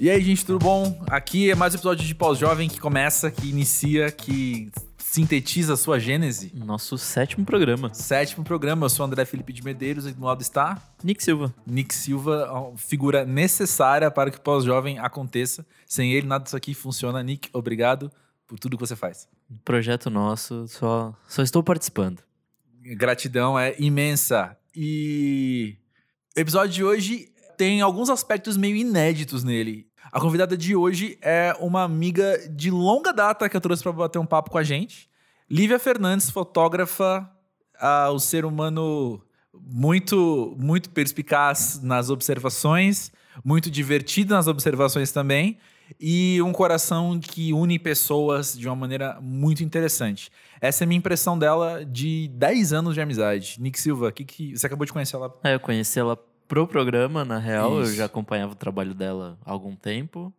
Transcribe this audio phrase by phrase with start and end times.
[0.00, 1.04] E aí, gente, tudo bom?
[1.08, 5.98] Aqui é mais um episódio de Pós-Jovem que começa, que inicia, que sintetiza a sua
[5.98, 6.52] gênese.
[6.54, 7.92] Nosso sétimo programa.
[7.92, 11.52] Sétimo programa, eu sou o André Felipe de Medeiros e do lado está Nick Silva.
[11.66, 15.66] Nick Silva, figura necessária para que Pós-Jovem aconteça.
[15.84, 17.20] Sem ele, nada disso aqui funciona.
[17.20, 18.08] Nick, obrigado
[18.46, 19.26] por tudo que você faz.
[19.64, 22.22] Projeto nosso, só, só estou participando.
[22.96, 24.56] Gratidão é imensa.
[24.76, 25.76] E
[26.36, 29.87] o episódio de hoje tem alguns aspectos meio inéditos nele.
[30.10, 34.18] A convidada de hoje é uma amiga de longa data que eu trouxe para bater
[34.18, 35.08] um papo com a gente.
[35.50, 37.30] Lívia Fernandes, fotógrafa,
[37.80, 43.12] uh, o ser humano muito, muito perspicaz nas observações,
[43.44, 45.58] muito divertido nas observações também,
[45.98, 50.30] e um coração que une pessoas de uma maneira muito interessante.
[50.60, 53.56] Essa é a minha impressão dela de 10 anos de amizade.
[53.58, 55.34] Nick Silva, que, que você acabou de conhecer ela?
[55.42, 56.18] É, eu conheci ela
[56.48, 57.82] pro programa, na real.
[57.82, 57.92] Isso.
[57.92, 60.34] Eu já acompanhava o trabalho dela há algum tempo.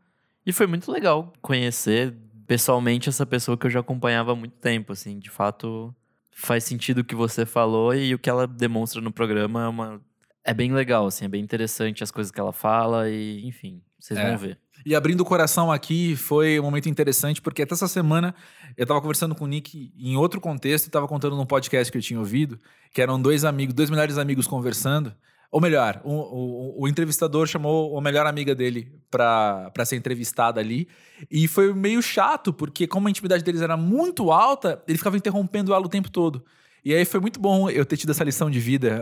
[0.46, 2.16] E foi muito legal conhecer
[2.48, 5.20] pessoalmente essa pessoa que eu já acompanhava há muito tempo, assim.
[5.20, 5.96] De fato,
[6.32, 10.02] faz sentido o que você falou e o que ela demonstra no programa é uma...
[10.44, 11.26] É bem legal, assim.
[11.26, 14.28] É bem interessante as coisas que ela fala e, enfim, vocês é.
[14.28, 14.58] vão ver.
[14.86, 18.34] E abrindo o coração aqui, foi um momento interessante, porque até essa semana
[18.78, 22.02] eu estava conversando com o Nick em outro contexto, estava contando num podcast que eu
[22.02, 22.58] tinha ouvido,
[22.92, 25.14] que eram dois amigos, dois melhores amigos conversando.
[25.52, 30.88] Ou melhor, o, o, entrevistador chamou a melhor amiga dele para ser entrevistada ali.
[31.30, 35.74] E foi meio chato, porque como a intimidade deles era muito alta, ele ficava interrompendo
[35.74, 36.46] ela o tempo todo.
[36.86, 39.02] E aí foi muito bom eu ter tido essa lição de vida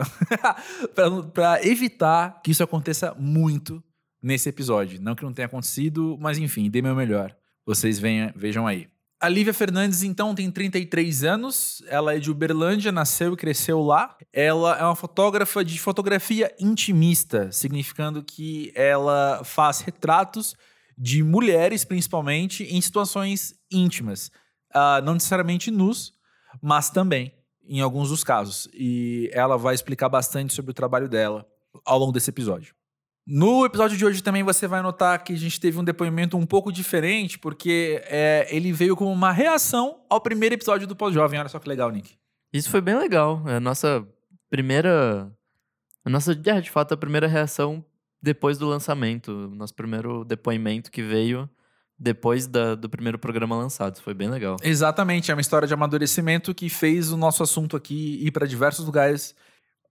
[1.34, 3.84] para evitar que isso aconteça muito
[4.23, 5.02] nesse episódio.
[5.02, 7.36] Não que não tenha acontecido, mas enfim, dei meu melhor.
[7.66, 8.88] Vocês venham, vejam aí.
[9.19, 11.81] A Lívia Fernandes, então, tem 33 anos.
[11.87, 14.15] Ela é de Uberlândia, nasceu e cresceu lá.
[14.31, 20.55] Ela é uma fotógrafa de fotografia intimista, significando que ela faz retratos
[20.95, 24.27] de mulheres, principalmente, em situações íntimas.
[24.75, 26.13] Uh, não necessariamente nus,
[26.61, 27.33] mas também,
[27.67, 28.69] em alguns dos casos.
[28.72, 31.44] E ela vai explicar bastante sobre o trabalho dela
[31.83, 32.76] ao longo desse episódio.
[33.29, 36.45] No episódio de hoje também você vai notar que a gente teve um depoimento um
[36.45, 41.38] pouco diferente, porque é, ele veio como uma reação ao primeiro episódio do Pós-Jovem.
[41.38, 42.15] Olha só que legal, Nick.
[42.53, 43.43] Isso foi bem legal.
[43.45, 44.07] É a nossa
[44.49, 45.29] primeira.
[46.05, 47.83] A nossa, é, de fato, a primeira reação
[48.21, 49.51] depois do lançamento.
[49.53, 51.49] Nosso primeiro depoimento que veio
[51.99, 53.99] depois da, do primeiro programa lançado.
[53.99, 54.55] Foi bem legal.
[54.63, 55.31] Exatamente.
[55.31, 59.35] É uma história de amadurecimento que fez o nosso assunto aqui ir para diversos lugares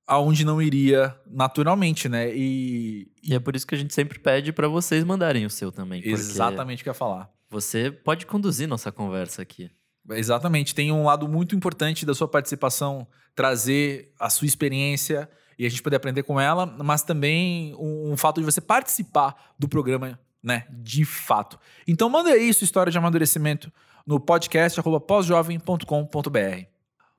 [0.07, 2.31] aonde não iria naturalmente, né?
[2.33, 5.73] E, e é por isso que a gente sempre pede para vocês mandarem o seu
[5.73, 6.01] também.
[6.05, 7.31] Exatamente o que eu ia falar.
[7.51, 9.71] Você pode conduzir nossa conversa aqui.
[10.11, 10.75] Exatamente.
[10.75, 15.29] Tem um lado muito importante da sua participação trazer a sua experiência
[15.59, 19.55] e a gente poder aprender com ela, mas também um, um fato de você participar
[19.59, 20.67] do programa, né?
[20.71, 21.59] De fato.
[21.87, 23.73] Então manda aí sua história de amadurecimento
[24.07, 26.67] no podcast pós-jovem.com.br.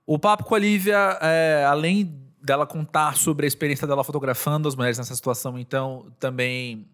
[0.05, 4.75] O papo com a Lívia, é, além dela contar sobre a experiência dela fotografando as
[4.75, 5.57] mulheres nessa situação.
[5.57, 6.87] Então, também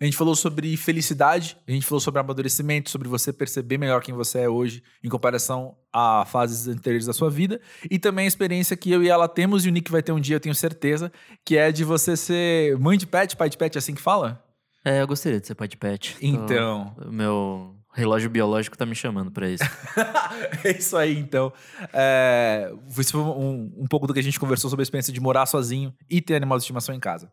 [0.00, 4.14] a gente falou sobre felicidade, a gente falou sobre amadurecimento, sobre você perceber melhor quem
[4.14, 7.60] você é hoje em comparação a fases anteriores da sua vida.
[7.90, 10.20] E também a experiência que eu e ela temos, e o Nick vai ter um
[10.20, 11.12] dia, eu tenho certeza,
[11.44, 14.42] que é de você ser mãe de pet, pai de pet, é assim que fala?
[14.84, 16.16] É, eu gostaria de ser pai de pet.
[16.20, 16.94] Então.
[16.96, 19.64] Tô, meu relógio biológico tá me chamando para isso.
[20.62, 21.50] é isso aí, então.
[21.92, 25.46] É, foi um, um pouco do que a gente conversou sobre a experiência de morar
[25.46, 27.32] sozinho e ter animal de estimação em casa.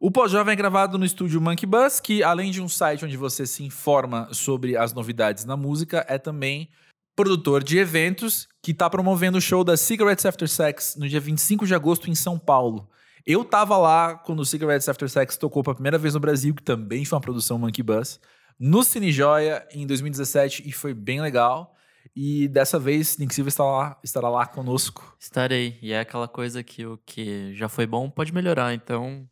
[0.00, 3.46] O Pós-Jovem é gravado no estúdio Monkey Bus, que além de um site onde você
[3.46, 6.70] se informa sobre as novidades na música, é também
[7.14, 11.66] produtor de eventos que está promovendo o show da Cigarettes After Sex no dia 25
[11.66, 12.88] de agosto em São Paulo.
[13.26, 16.62] Eu tava lá quando o Cigarettes After Sex tocou pela primeira vez no Brasil, que
[16.62, 18.20] também foi uma produção Monkey Bus
[18.58, 21.74] no Cine Joia em 2017 e foi bem legal.
[22.14, 25.16] E dessa vez, Nick Silva estará lá, estará lá conosco.
[25.20, 25.78] Estarei.
[25.80, 28.74] E é aquela coisa que o que já foi bom pode melhorar.
[28.74, 29.28] Então,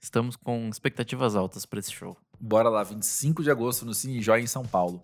[0.00, 2.16] estamos com expectativas altas para esse show.
[2.38, 5.02] Bora lá, 25 de agosto no Cine Joia em São Paulo.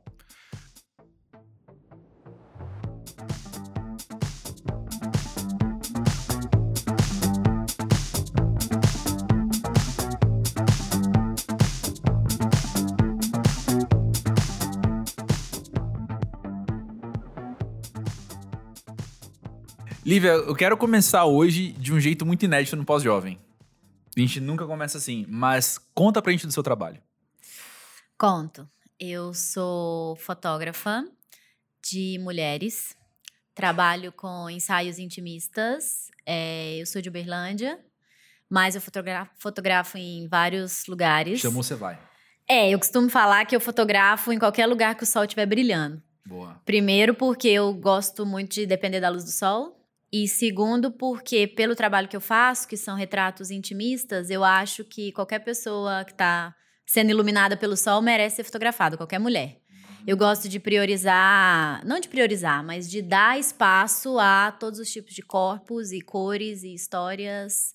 [20.10, 23.38] Lívia, eu quero começar hoje de um jeito muito inédito no Pós-Jovem.
[24.16, 27.00] A gente nunca começa assim, mas conta pra gente do seu trabalho.
[28.18, 28.68] Conto.
[28.98, 31.04] Eu sou fotógrafa
[31.88, 32.96] de mulheres,
[33.54, 36.10] trabalho com ensaios intimistas.
[36.26, 37.78] É, eu sou de Uberlândia,
[38.48, 41.38] mas eu fotografo, fotografo em vários lugares.
[41.38, 41.96] Chamou, você vai.
[42.48, 46.02] É, eu costumo falar que eu fotografo em qualquer lugar que o sol estiver brilhando.
[46.26, 46.60] Boa.
[46.64, 49.79] Primeiro, porque eu gosto muito de depender da luz do sol.
[50.12, 55.12] E segundo, porque pelo trabalho que eu faço, que são retratos intimistas, eu acho que
[55.12, 56.54] qualquer pessoa que está
[56.84, 59.60] sendo iluminada pelo sol merece ser fotografada, qualquer mulher.
[60.04, 65.14] Eu gosto de priorizar, não de priorizar, mas de dar espaço a todos os tipos
[65.14, 67.74] de corpos e cores e histórias.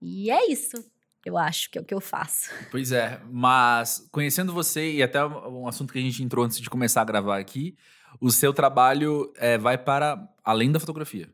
[0.00, 0.76] E é isso,
[1.24, 2.50] eu acho que é o que eu faço.
[2.70, 6.70] Pois é, mas conhecendo você e até um assunto que a gente entrou antes de
[6.70, 7.76] começar a gravar aqui,
[8.22, 11.28] o seu trabalho é, vai para além da fotografia.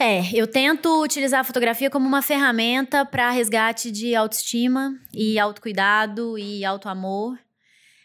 [0.00, 6.38] É, eu tento utilizar a fotografia como uma ferramenta para resgate de autoestima e autocuidado
[6.38, 7.38] e autoamor,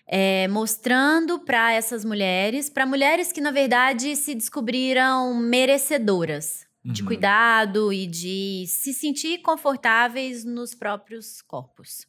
[0.06, 7.08] é, mostrando para essas mulheres, para mulheres que na verdade se descobriram merecedoras de Uhum.
[7.08, 12.06] cuidado e de se sentir confortáveis nos próprios corpos.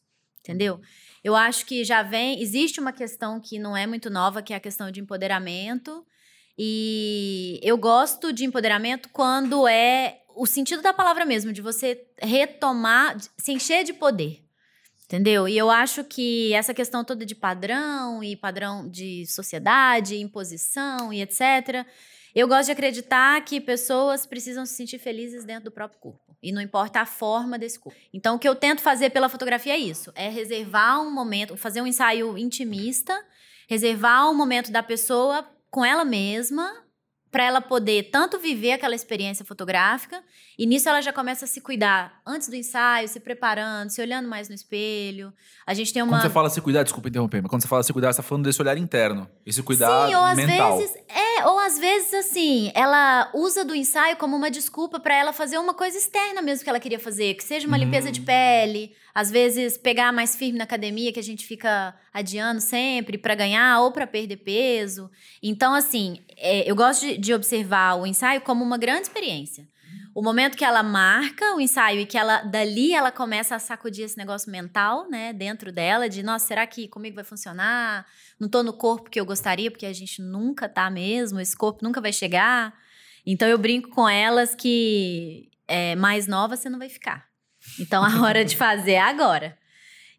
[0.49, 0.81] Entendeu?
[1.23, 2.41] Eu acho que já vem.
[2.41, 6.07] Existe uma questão que não é muito nova, que é a questão de empoderamento.
[6.57, 13.19] E eu gosto de empoderamento quando é o sentido da palavra mesmo, de você retomar,
[13.37, 14.43] se encher de poder.
[15.05, 15.47] Entendeu?
[15.47, 21.21] E eu acho que essa questão toda de padrão e padrão de sociedade, imposição e
[21.21, 21.87] etc.
[22.35, 26.37] Eu gosto de acreditar que pessoas precisam se sentir felizes dentro do próprio corpo.
[26.43, 27.99] E não importa a forma desse corpo.
[28.13, 31.81] Então, o que eu tento fazer pela fotografia é isso: é reservar um momento, fazer
[31.83, 33.19] um ensaio intimista,
[33.69, 36.85] reservar um momento da pessoa com ela mesma,
[37.31, 40.23] para ela poder tanto viver aquela experiência fotográfica,
[40.59, 44.29] e nisso ela já começa a se cuidar antes do ensaio, se preparando, se olhando
[44.29, 45.33] mais no espelho.
[45.67, 46.13] A gente tem uma.
[46.13, 48.23] Quando você fala se cuidar, desculpa interromper, mas quando você fala se cuidar, você tá
[48.23, 49.29] falando desse olhar interno.
[49.45, 50.79] Esse cuidar Sim, ou às mental.
[50.79, 50.97] vezes.
[51.09, 55.59] É, ou às vezes, assim, ela usa do ensaio como uma desculpa pra ela fazer
[55.59, 57.85] uma coisa externa mesmo que ela queria fazer, que seja uma Uhum.
[57.85, 62.61] limpeza de pele, às vezes pegar mais firme na academia, que a gente fica adiando
[62.61, 65.11] sempre pra ganhar ou pra perder peso.
[65.43, 69.69] Então, assim, é, eu gosto de, de observar o ensaio como uma grande experiência.
[70.15, 74.05] O momento que ela marca o ensaio e que ela dali ela começa a sacudir
[74.05, 78.05] esse negócio mental, né, dentro dela, de nossa, será que comigo vai funcionar?
[78.41, 81.85] Não tô no corpo que eu gostaria, porque a gente nunca tá mesmo, esse corpo
[81.85, 82.75] nunca vai chegar.
[83.25, 87.27] Então eu brinco com elas que é, mais nova você não vai ficar.
[87.79, 89.58] Então a hora de fazer é agora.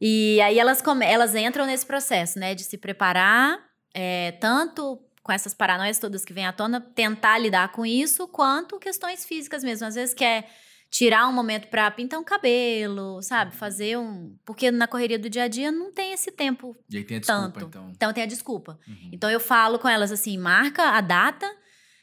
[0.02, 3.60] E aí elas, elas entram nesse processo, né, de se preparar,
[3.94, 8.80] é, tanto com essas paranoias todas que vêm à tona, tentar lidar com isso, quanto
[8.80, 9.86] questões físicas mesmo.
[9.86, 10.50] Às vezes quer
[10.90, 13.56] tirar um momento pra pintar um cabelo, sabe?
[13.56, 14.36] Fazer um.
[14.44, 17.20] Porque na correria do dia a dia não tem esse tempo E aí tem a
[17.20, 17.66] desculpa, tanto.
[17.68, 17.92] então.
[17.92, 18.80] Então tem a desculpa.
[18.88, 19.10] Uhum.
[19.14, 21.46] Então eu falo com elas assim, marca a data,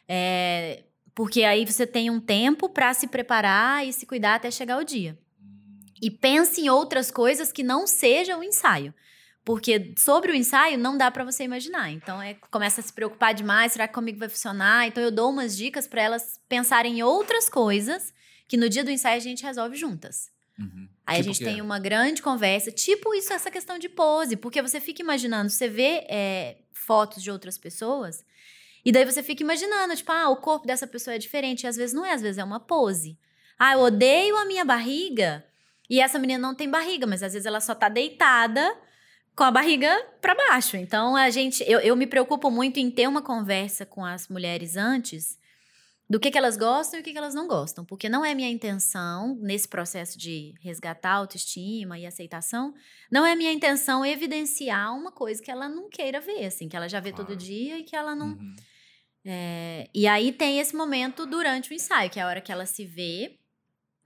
[0.08, 0.84] é,
[1.14, 4.84] porque aí você tem um tempo pra se preparar e se cuidar até chegar o
[4.84, 5.19] dia.
[6.00, 8.94] E pense em outras coisas que não sejam o ensaio.
[9.44, 11.90] Porque sobre o ensaio não dá pra você imaginar.
[11.93, 14.87] Então é, começa a se preocupar demais, será que comigo vai funcionar?
[14.87, 18.12] Então eu dou umas dicas pra elas pensarem em outras coisas
[18.48, 20.31] que no dia do ensaio a gente resolve juntas.
[20.58, 20.88] Uhum.
[21.06, 24.62] Aí Tipo a gente tem uma grande conversa, tipo isso, essa questão de pose, porque
[24.62, 28.25] você fica imaginando, você vê é, fotos de outras pessoas,
[28.84, 31.76] e daí você fica imaginando, tipo, ah, o corpo dessa pessoa é diferente, e às
[31.76, 33.19] vezes não é, às vezes é uma pose.
[33.58, 35.44] Ah, eu odeio a minha barriga,
[35.88, 38.76] e essa menina não tem barriga, mas às vezes ela só tá deitada
[39.35, 39.90] com a barriga
[40.21, 40.76] para baixo.
[40.76, 44.76] Então a gente, eu, eu me preocupo muito em ter uma conversa com as mulheres
[44.76, 45.38] antes
[46.09, 47.85] do que, que elas gostam e o que, que elas não gostam.
[47.85, 52.73] Porque não é minha intenção, nesse processo de resgatar a autoestima e aceitação,
[53.11, 56.88] não é minha intenção evidenciar uma coisa que ela não queira ver, assim, que ela
[56.88, 57.40] já vê todo Claro.
[57.40, 58.28] dia e que ela não.
[58.28, 58.57] Uhum.
[59.25, 62.64] É, e aí tem esse momento durante o ensaio, que é a hora que ela
[62.64, 63.37] se vê,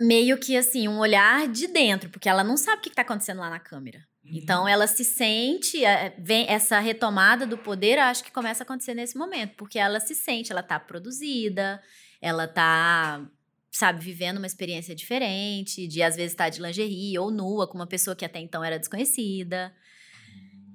[0.01, 3.39] meio que assim, um olhar de dentro, porque ela não sabe o que está acontecendo
[3.39, 3.99] lá na câmera.
[4.25, 4.31] Uhum.
[4.35, 8.65] Então ela se sente, é, vem essa retomada do poder, eu acho que começa a
[8.65, 11.83] acontecer nesse momento, porque ela se sente, ela tá produzida,
[12.21, 13.25] ela tá,
[13.71, 17.87] sabe, vivendo uma experiência diferente, de às vezes estar de lingerie ou nua com uma
[17.87, 19.73] pessoa que até então era desconhecida.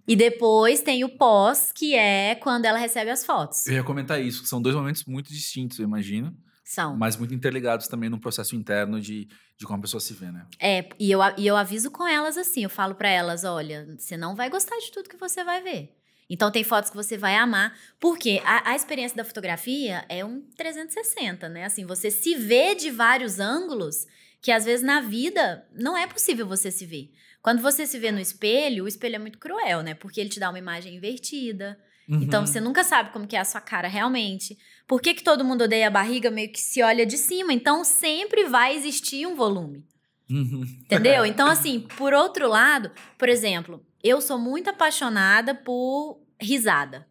[0.08, 3.66] E depois tem o pós, que é quando ela recebe as fotos.
[3.66, 6.98] Eu ia comentar isso, que são dois momentos muito distintos, eu imagino, São.
[6.98, 10.46] mas muito interligados também num processo interno de, de como a pessoa se vê, né?
[10.60, 14.18] É, e eu, e eu aviso com elas assim, eu falo pra elas, olha, você
[14.18, 15.96] não vai gostar de tudo que você vai ver.
[16.28, 20.42] Então tem fotos que você vai amar, porque a, a experiência da fotografia é um
[20.58, 21.66] 360, né?
[21.66, 24.08] Assim, você se vê de vários ângulos
[24.42, 27.12] que às vezes na vida não é possível você se ver.
[27.44, 29.94] Quando você se vê no espelho, o espelho é muito cruel, né?
[29.94, 31.78] Porque ele te dá uma imagem invertida.
[32.08, 32.48] Então Uhum.
[32.48, 34.58] você nunca sabe como que é a sua cara realmente.
[34.88, 37.52] Por que, que todo mundo odeia a barriga meio que se olha de cima?
[37.54, 39.84] Então sempre vai existir um volume.
[40.30, 40.64] Uhum.
[40.84, 41.26] Entendeu?
[41.28, 47.08] Então, assim, por outro lado, por exemplo, eu sou muito apaixonada por risada.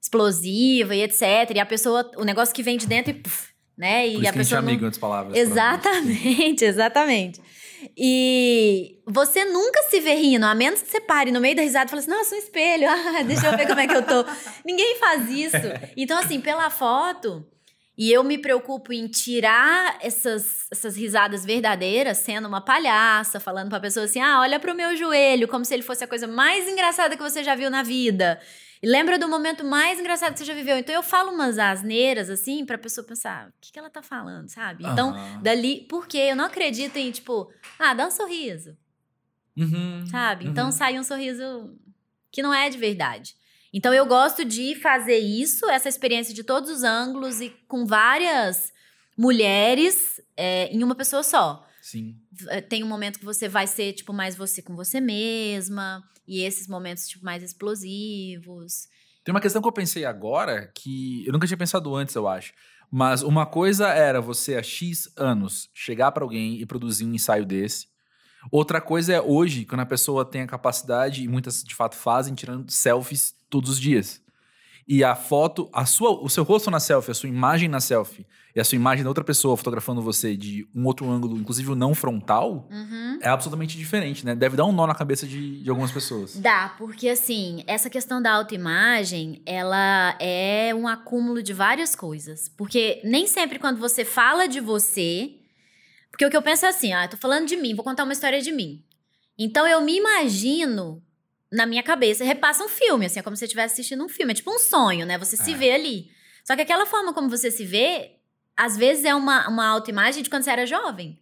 [0.00, 1.22] Explosiva e etc.
[1.54, 3.14] E a pessoa, o negócio que vem de dentro e.
[3.14, 4.06] Puf, né?
[4.08, 4.62] E Por isso a que a gente é pessoa.
[4.62, 5.36] não- amigo, palavras.
[5.36, 7.40] Exatamente, exatamente.
[7.96, 11.86] E você nunca se vê rindo, a menos que você pare no meio da risada
[11.86, 14.24] e fale assim: nossa, um espelho, ah, deixa eu ver como é que eu tô.
[14.64, 15.56] Ninguém faz isso.
[15.96, 17.46] Então, assim, pela foto,
[17.98, 23.80] e eu me preocupo em tirar essas, essas risadas verdadeiras, sendo uma palhaça, falando pra
[23.80, 27.16] pessoa assim: ah, olha pro meu joelho, como se ele fosse a coisa mais engraçada
[27.16, 28.40] que você já viu na vida.
[28.82, 30.76] E lembra do momento mais engraçado que você já viveu.
[30.78, 34.48] Então eu falo umas asneiras, assim, pra pessoa pensar: o que, que ela tá falando,
[34.48, 34.84] sabe?
[34.86, 38.76] Então, dali, porque eu não acredito em, tipo, ah, dá um sorriso,
[39.56, 40.44] Uhum, sabe?
[40.44, 40.50] uhum.
[40.50, 41.74] Então sai um sorriso
[42.30, 43.34] que não é de verdade.
[43.72, 48.72] Então eu gosto de fazer isso, essa experiência de todos os ângulos e com várias
[49.16, 51.66] mulheres é, em uma pessoa só.
[51.80, 52.16] Sim.
[52.48, 56.02] Eh, Tem um momento que você vai ser, tipo, mais você com você mesma.
[56.26, 58.88] E esses momentos, tipo, mais explosivos.
[59.24, 62.52] Tem uma questão que eu pensei agora que eu nunca tinha pensado antes, eu acho.
[62.90, 67.44] Mas uma coisa era você, há X anos, chegar pra alguém e produzir um ensaio
[67.44, 67.88] desse.
[68.50, 72.34] Outra coisa é hoje, quando a pessoa tem a capacidade, e muitas de fato fazem,
[72.34, 74.22] tirando selfies todos os dias.
[74.88, 78.24] E a foto, a sua, o seu rosto na selfie, a sua imagem na selfie,
[78.54, 81.74] e a sua imagem da outra pessoa fotografando você de um outro ângulo, inclusive o
[81.74, 83.18] não frontal, Uhum.
[83.20, 84.34] é absolutamente diferente, né?
[84.36, 86.36] Deve dar um nó na cabeça de, de algumas pessoas.
[86.36, 92.48] Dá, porque assim, essa questão da autoimagem, ela é um acúmulo de várias coisas.
[92.56, 95.32] Porque nem sempre quando você fala de você.
[96.12, 98.04] Porque o que eu penso é assim, ah, eu tô falando de mim, vou contar
[98.04, 98.82] uma história de mim.
[99.38, 101.02] Então eu me imagino
[101.56, 104.32] na minha cabeça, repassa um filme, assim, é como se você estivesse assistindo um filme,
[104.32, 105.16] é tipo um sonho, né?
[105.18, 105.56] Você se É.
[105.56, 106.10] vê ali.
[106.44, 108.16] Só que aquela forma como você se vê,
[108.56, 111.18] às vezes é uma, uma autoimagem de quando você era jovem.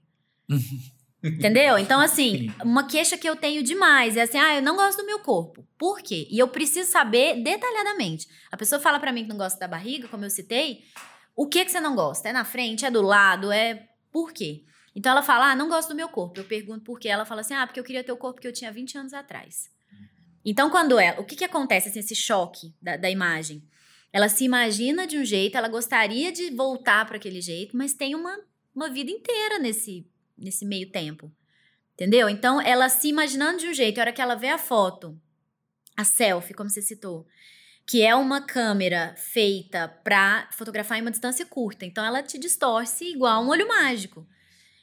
[1.23, 1.79] Entendeu?
[1.79, 2.55] Então, assim, Sim.
[2.62, 5.67] uma queixa que eu tenho demais é assim: ah, eu não gosto do meu corpo.
[5.79, 6.29] Por quê?
[6.31, 8.29] E eu preciso saber detalhadamente.
[8.53, 10.81] A pessoa fala pra mim que não gosta da barriga, como eu citei.
[11.35, 12.29] O que que você não gosta?
[12.29, 12.85] É na frente?
[12.85, 13.50] É do lado?
[13.50, 14.64] É por quê?
[14.95, 16.38] Então ela fala: ah, não gosto do meu corpo.
[16.41, 17.09] Eu pergunto por quê.
[17.09, 19.14] Ela fala assim: ah, porque eu queria ter o corpo que eu tinha 20 anos
[19.14, 19.71] atrás.
[20.45, 21.21] Então, quando ela.
[21.21, 23.63] O que que acontece, assim, esse choque da, da imagem?
[24.13, 28.15] Ela se imagina de um jeito, ela gostaria de voltar para aquele jeito, mas tem
[28.15, 28.39] uma,
[28.75, 31.33] uma vida inteira nesse, nesse meio tempo.
[31.95, 32.29] Entendeu?
[32.29, 35.19] Então, ela se imaginando de um jeito, a hora que ela vê a foto,
[35.97, 37.27] a selfie, como você citou,
[37.87, 41.85] que é uma câmera feita para fotografar em uma distância curta.
[41.85, 44.27] Então, ela te distorce igual um olho mágico.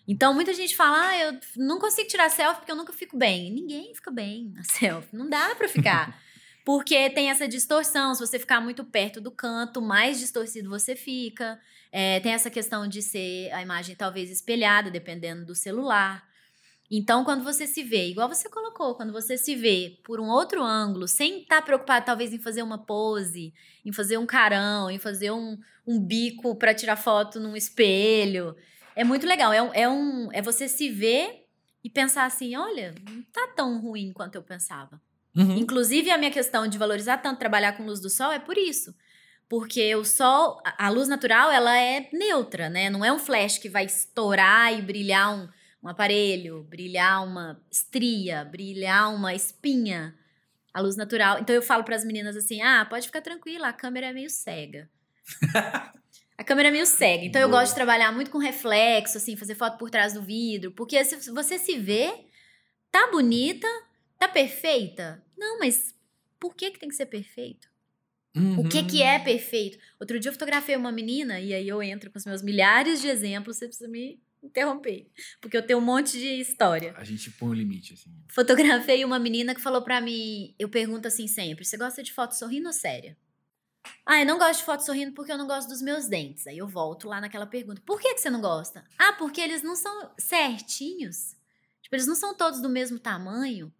[0.08, 3.51] Então, muita gente fala, ah, eu não consigo tirar selfie porque eu nunca fico bem.
[3.51, 5.15] Ninguém fica bem na selfie.
[5.15, 6.20] Não dá para ficar.
[6.65, 8.13] Porque tem essa distorção.
[8.13, 11.60] Se você ficar muito perto do canto, mais distorcido você fica.
[11.91, 16.29] É, tem essa questão de ser a imagem talvez espelhada, dependendo do celular.
[16.93, 20.62] Então, quando você se vê, igual você colocou, quando você se vê por um outro
[20.62, 23.53] ângulo, sem estar preocupado talvez em fazer uma pose,
[23.86, 28.58] em fazer um carão, em fazer um, um bico para tirar foto num espelho,
[28.95, 29.53] é muito legal.
[29.53, 31.48] É, um, é, um, é você se ver
[31.83, 35.01] e pensar assim: olha, não tá tão ruim quanto eu pensava.
[35.36, 35.57] Uhum.
[35.57, 38.93] Inclusive, a minha questão de valorizar tanto trabalhar com luz do sol é por isso.
[39.48, 42.89] Porque o sol, a luz natural, ela é neutra, né?
[42.89, 45.48] Não é um flash que vai estourar e brilhar um,
[45.83, 50.15] um aparelho, brilhar uma estria, brilhar uma espinha.
[50.74, 51.39] A luz natural.
[51.39, 54.29] Então eu falo para as meninas assim: ah, pode ficar tranquila, a câmera é meio
[54.29, 54.89] cega.
[56.41, 57.24] a câmera é meio cega.
[57.24, 57.62] Então eu Boa.
[57.62, 60.71] gosto de trabalhar muito com reflexo, assim, fazer foto por trás do vidro.
[60.71, 62.12] Porque se você se vê,
[62.91, 63.67] tá bonita,
[64.21, 65.19] Tá perfeita?
[65.36, 65.95] Não, mas
[66.39, 67.67] por que, que tem que ser perfeito?
[68.60, 69.79] O que, que é perfeito?
[70.00, 73.07] Outro dia eu fotografei uma menina, e aí eu entro com os meus milhares de
[73.07, 75.10] exemplos, você precisa me interromper,
[75.41, 76.93] porque eu tenho um monte de história.
[76.98, 78.12] A gente põe um limite, assim.
[78.29, 82.33] Fotografei uma menina que falou pra mim, eu pergunto assim sempre, você gosta de foto
[82.33, 83.17] sorrindo ou séria?
[84.05, 86.45] Ah, eu não gosto de foto sorrindo porque eu não gosto dos meus dentes.
[86.47, 88.83] Aí eu volto lá naquela pergunta, por que, que você não gosta?
[88.97, 91.35] Ah, porque eles não são certinhos.
[91.81, 93.73] Tipo, eles não são todos do mesmo tamanho.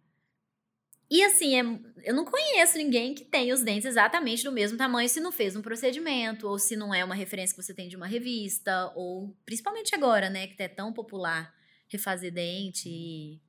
[1.10, 5.08] E assim, é- eu não conheço ninguém que tenha os dentes exatamente do mesmo tamanho
[5.08, 7.96] se não fez um procedimento, ou se não é uma referência que você tem de
[7.96, 11.54] uma revista, ou principalmente agora, né, que é tão popular
[11.86, 13.40] refazer dente e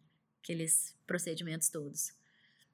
[0.42, 2.12] aqueles procedimentos todos.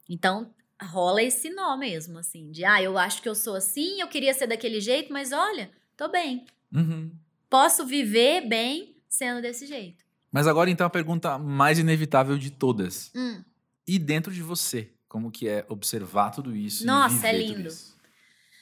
[0.09, 4.07] Então, rola esse nó mesmo, assim, de ah, eu acho que eu sou assim, eu
[4.07, 6.45] queria ser daquele jeito, mas olha, tô bem.
[6.73, 7.11] Uhum.
[7.49, 10.03] Posso viver bem sendo desse jeito.
[10.31, 13.11] Mas agora, então, a pergunta mais inevitável de todas.
[13.15, 13.43] Hum.
[13.87, 14.91] E dentro de você?
[15.07, 16.85] Como que é observar tudo isso?
[16.85, 17.69] Nossa, é lindo.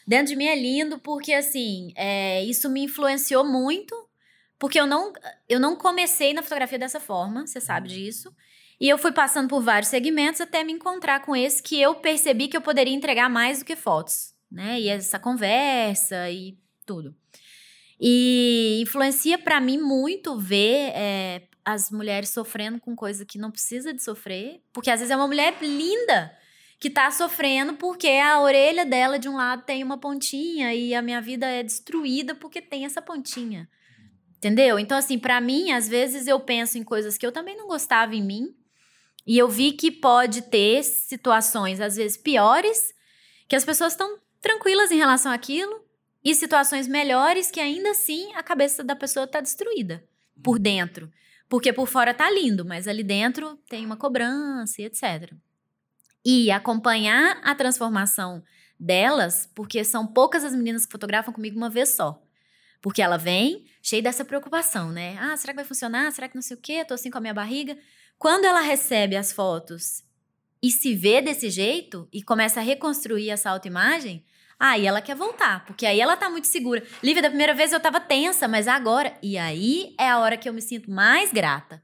[0.07, 4.07] Dentro de mim é lindo porque, assim, é, isso me influenciou muito
[4.59, 5.13] Porque eu não,
[5.47, 8.33] eu não comecei na fotografia dessa forma, você sabe disso.
[8.79, 12.47] E eu fui passando por vários segmentos até me encontrar com esse que eu percebi
[12.47, 14.79] que eu poderia entregar mais do que fotos, né?
[14.79, 17.15] E essa conversa e tudo.
[17.99, 23.93] E influencia para mim muito ver é, as mulheres sofrendo com coisa que não precisa
[23.93, 26.31] de sofrer, porque às vezes é uma mulher linda
[26.79, 31.01] que tá sofrendo porque a orelha dela de um lado tem uma pontinha e a
[31.01, 33.67] minha vida é destruída porque tem essa pontinha.
[34.37, 34.77] Entendeu?
[34.77, 38.15] Então assim, para mim, às vezes eu penso em coisas que eu também não gostava
[38.15, 38.55] em mim,
[39.27, 42.93] e eu vi que pode ter situações às vezes piores,
[43.47, 45.85] que as pessoas estão tranquilas em relação àquilo,
[46.23, 50.03] e situações melhores que ainda assim a cabeça da pessoa está destruída
[50.43, 51.11] por dentro.
[51.49, 55.33] Porque por fora tá lindo, mas ali dentro tem uma cobrança e etc.
[56.25, 58.43] E acompanhar a transformação
[58.79, 62.21] delas, porque são poucas as meninas que fotografam comigo uma vez só.
[62.81, 65.17] Porque ela vem cheia dessa preocupação, né?
[65.19, 66.11] Ah, será que vai funcionar?
[66.11, 66.85] Será que não sei o quê?
[66.85, 67.77] Tô assim com a minha barriga.
[68.17, 70.03] Quando ela recebe as fotos
[70.61, 74.25] e se vê desse jeito e começa a reconstruir essa autoimagem,
[74.59, 76.83] Aí ela quer voltar, porque aí ela tá muito segura.
[77.03, 79.15] Lívia, da primeira vez eu tava tensa, mas agora.
[79.21, 81.81] E aí é a hora que eu me sinto mais grata.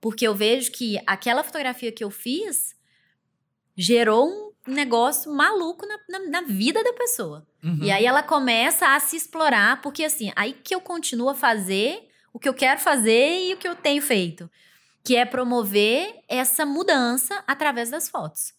[0.00, 2.74] Porque eu vejo que aquela fotografia que eu fiz
[3.76, 7.46] gerou um negócio maluco na, na, na vida da pessoa.
[7.62, 7.78] Uhum.
[7.82, 12.08] E aí ela começa a se explorar, porque assim, aí que eu continuo a fazer
[12.32, 14.50] o que eu quero fazer e o que eu tenho feito.
[15.06, 18.52] Que é promover essa mudança através das fotos.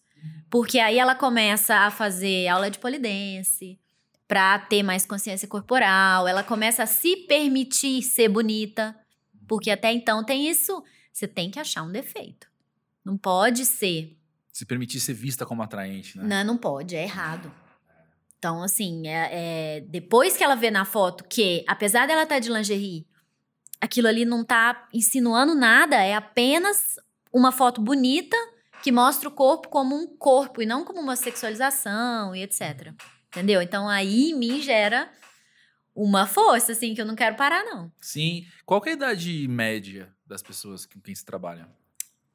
[0.50, 3.78] Porque aí ela começa a fazer aula de polidense
[4.26, 8.94] para ter mais consciência corporal, ela começa a se permitir ser bonita,
[9.46, 12.46] porque até então tem isso, você tem que achar um defeito.
[13.02, 14.18] Não pode ser.
[14.52, 16.24] Se permitir ser vista como atraente, né?
[16.24, 17.50] Não, não pode, é errado.
[18.38, 22.38] Então, assim, é, é, depois que ela vê na foto que, apesar dela estar tá
[22.38, 23.06] de lingerie,
[23.80, 26.96] aquilo ali não tá insinuando nada, é apenas
[27.32, 28.36] uma foto bonita
[28.82, 32.92] que mostra o corpo como um corpo e não como uma sexualização e etc.
[33.28, 33.60] Entendeu?
[33.60, 35.10] Então aí me gera
[35.94, 37.90] uma força, assim, que eu não quero parar, não.
[38.00, 38.46] Sim.
[38.64, 41.68] Qual é a idade média das pessoas com quem se trabalha?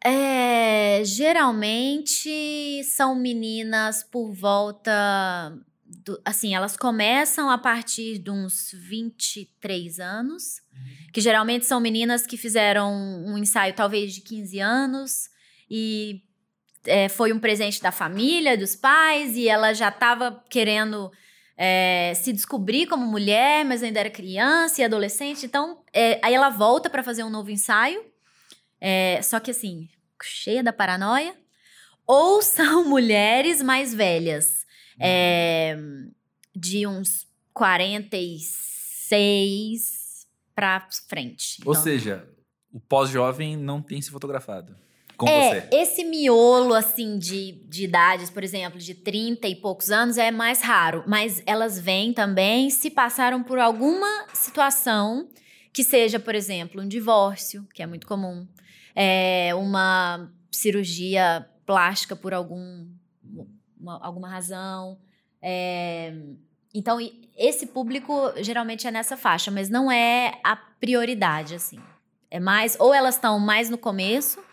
[0.04, 5.58] É, geralmente são meninas por volta.
[5.98, 11.12] Do, assim, elas começam a partir de uns 23 anos, uhum.
[11.14, 15.30] que geralmente são meninas que fizeram um ensaio talvez de 15 anos
[15.70, 16.22] e
[16.86, 21.12] é, foi um presente da família, dos pais, e ela já estava querendo
[21.58, 25.46] é, se descobrir como mulher, mas ainda era criança e adolescente.
[25.46, 28.04] Então, é, aí ela volta para fazer um novo ensaio,
[28.80, 29.88] é, só que assim,
[30.22, 31.36] cheia da paranoia.
[32.06, 34.63] Ou são mulheres mais velhas,
[35.00, 35.78] é,
[36.56, 41.62] de uns 46 para frente.
[41.66, 42.28] Ou então, seja,
[42.72, 44.76] o pós-jovem não tem se fotografado
[45.18, 45.76] com é, você?
[45.76, 50.62] Esse miolo, assim, de, de idades, por exemplo, de 30 e poucos anos, é mais
[50.62, 51.04] raro.
[51.08, 55.28] Mas elas vêm também se passaram por alguma situação
[55.72, 58.48] que seja, por exemplo, um divórcio, que é muito comum,
[58.96, 62.86] é uma cirurgia plástica por algum,
[63.84, 64.98] uma, alguma razão.
[65.42, 66.14] É,
[66.74, 66.98] então,
[67.38, 71.80] esse público geralmente é nessa faixa, mas não é a prioridade, assim.
[72.32, 74.44] É mais, ou elas estão mais no começo,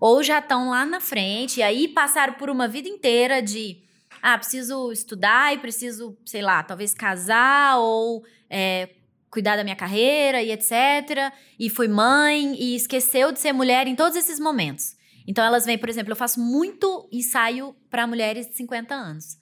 [0.00, 3.82] ou já estão lá na frente, e aí passaram por uma vida inteira de
[4.22, 8.90] ah, preciso estudar e preciso, sei lá, talvez casar ou é,
[9.30, 11.32] cuidar da minha carreira e etc.
[11.58, 14.96] E fui mãe e esqueceu de ser mulher em todos esses momentos.
[15.26, 19.38] Então elas vêm, por exemplo, eu faço muito ensaio para mulheres de 50 anos.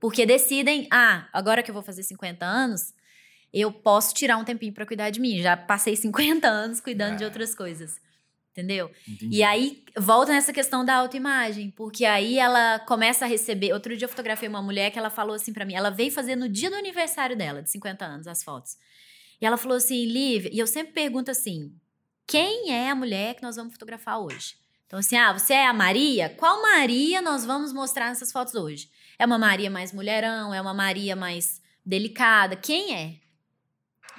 [0.00, 2.94] Porque decidem, ah, agora que eu vou fazer 50 anos,
[3.52, 5.40] eu posso tirar um tempinho para cuidar de mim.
[5.42, 7.16] Já passei 50 anos cuidando é.
[7.16, 8.00] de outras coisas
[8.58, 8.90] entendeu?
[9.06, 9.36] Entendi.
[9.36, 13.72] E aí volta nessa questão da autoimagem, porque aí ela começa a receber.
[13.72, 16.34] Outro dia eu fotografei uma mulher que ela falou assim para mim, ela veio fazer
[16.34, 18.76] no dia do aniversário dela, de 50 anos, as fotos.
[19.40, 21.72] E ela falou assim, Liv, e eu sempre pergunto assim:
[22.26, 24.56] quem é a mulher que nós vamos fotografar hoje?
[24.88, 26.30] Então, assim, ah, você é a Maria?
[26.30, 28.90] Qual Maria nós vamos mostrar nessas fotos hoje?
[29.18, 30.54] É uma Maria mais mulherão?
[30.54, 32.56] É uma Maria mais delicada?
[32.56, 33.20] Quem é?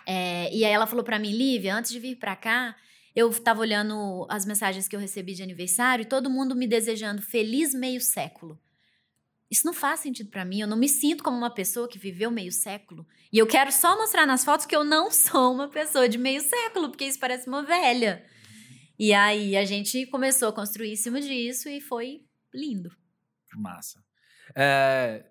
[0.06, 2.76] é e aí ela falou para mim, Lívia, antes de vir para cá,
[3.16, 7.20] eu estava olhando as mensagens que eu recebi de aniversário e todo mundo me desejando
[7.20, 8.56] feliz meio século.
[9.50, 10.62] Isso não faz sentido para mim.
[10.62, 13.08] Eu não me sinto como uma pessoa que viveu meio século.
[13.34, 16.42] E eu quero só mostrar nas fotos que eu não sou uma pessoa de meio
[16.42, 18.24] século, porque isso parece uma velha.
[19.00, 22.92] E aí a gente começou a construir em cima disso e foi lindo.
[23.56, 24.04] Massa.
[24.54, 25.26] É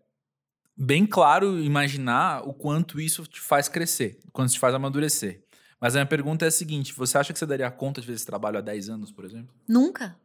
[0.78, 5.42] bem claro imaginar o quanto isso te faz crescer, o quanto te faz amadurecer.
[5.80, 8.16] Mas a minha pergunta é a seguinte: você acha que você daria conta de fazer
[8.16, 9.54] esse trabalho há 10 anos, por exemplo?
[9.68, 10.16] Nunca.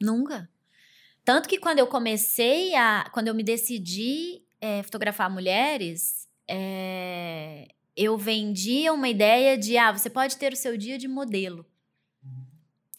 [0.00, 0.48] Nunca.
[1.24, 3.08] Tanto que quando eu comecei a.
[3.12, 10.08] Quando eu me decidi é, fotografar mulheres, é, eu vendia uma ideia de: ah, você
[10.08, 11.66] pode ter o seu dia de modelo.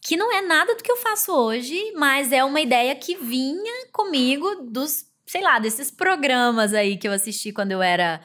[0.02, 3.88] Que não é nada do que eu faço hoje, mas é uma ideia que vinha
[3.92, 8.20] comigo dos, sei lá, desses programas aí que eu assisti quando eu era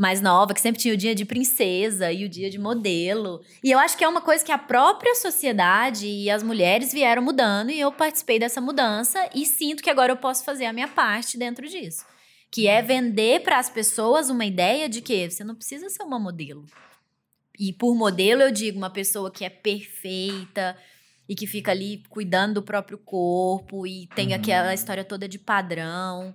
[0.00, 3.42] mais nova, que sempre tinha o dia de princesa e o dia de modelo.
[3.62, 7.20] E eu acho que é uma coisa que a própria sociedade e as mulheres vieram
[7.22, 10.88] mudando e eu participei dessa mudança e sinto que agora eu posso fazer a minha
[10.88, 12.06] parte dentro disso.
[12.50, 16.18] Que é vender para as pessoas uma ideia de que você não precisa ser uma
[16.18, 16.64] modelo.
[17.58, 20.74] E por modelo eu digo uma pessoa que é perfeita
[21.30, 24.34] e que fica ali cuidando do próprio corpo e tem uhum.
[24.34, 26.34] aquela história toda de padrão.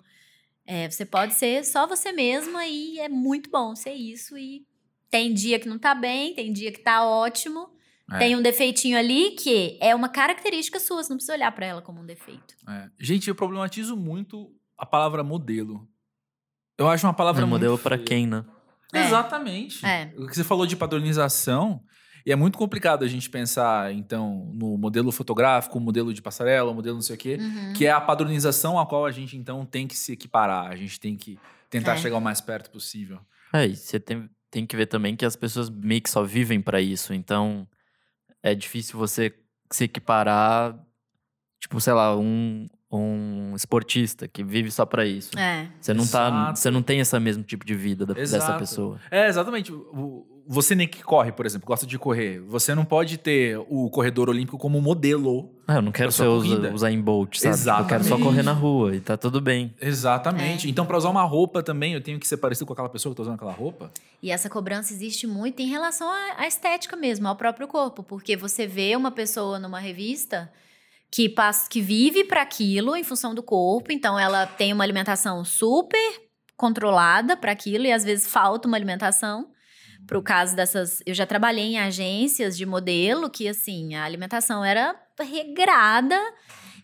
[0.65, 4.37] É, você pode ser só você mesma e é muito bom ser isso.
[4.37, 4.65] E
[5.11, 7.69] tem dia que não tá bem, tem dia que tá ótimo.
[8.09, 8.19] É.
[8.19, 11.81] Tem um defeitinho ali que é uma característica sua, você não precisa olhar para ela
[11.81, 12.55] como um defeito.
[12.65, 12.89] É.
[12.97, 15.85] Gente, eu problematizo muito a palavra modelo.
[16.77, 18.45] Eu acho uma palavra é, modelo para quem, né?
[18.93, 19.85] Exatamente.
[19.85, 20.13] É.
[20.17, 21.83] O que você falou de padronização,
[22.25, 26.95] e é muito complicado a gente pensar, então, no modelo fotográfico, modelo de passarela, modelo
[26.95, 27.73] não sei o quê, uhum.
[27.73, 30.71] que é a padronização a qual a gente, então, tem que se equiparar.
[30.71, 31.37] A gente tem que
[31.69, 31.97] tentar é.
[31.97, 33.19] chegar o mais perto possível.
[33.53, 36.59] É, e você tem, tem que ver também que as pessoas meio que só vivem
[36.59, 37.13] para isso.
[37.13, 37.67] Então,
[38.41, 39.31] é difícil você
[39.71, 40.75] se equiparar,
[41.59, 45.37] tipo, sei lá, um, um esportista que vive só para isso.
[45.37, 45.69] É.
[45.79, 48.99] Você não, tá, você não tem esse mesmo tipo de vida da, dessa pessoa.
[49.11, 49.71] É, exatamente.
[49.71, 52.39] O, você nem que corre, por exemplo, gosta de correr.
[52.41, 55.49] Você não pode ter o corredor olímpico como modelo.
[55.67, 57.53] Ah, eu não quero ser usa, usar em Bolt, sabe?
[57.53, 57.83] Exatamente.
[57.83, 59.73] Eu quero só correr na rua e tá tudo bem.
[59.81, 60.67] Exatamente.
[60.67, 60.69] É.
[60.69, 63.17] Então, para usar uma roupa também, eu tenho que ser parecido com aquela pessoa que
[63.17, 63.91] tá usando aquela roupa.
[64.21, 68.03] E essa cobrança existe muito em relação à estética mesmo, ao próprio corpo.
[68.03, 70.51] Porque você vê uma pessoa numa revista
[71.09, 73.91] que, passa, que vive para aquilo em função do corpo.
[73.91, 76.21] Então, ela tem uma alimentação super
[76.55, 79.47] controlada para aquilo e às vezes falta uma alimentação
[80.07, 81.01] para o caso dessas.
[81.05, 86.19] Eu já trabalhei em agências de modelo que, assim, a alimentação era regrada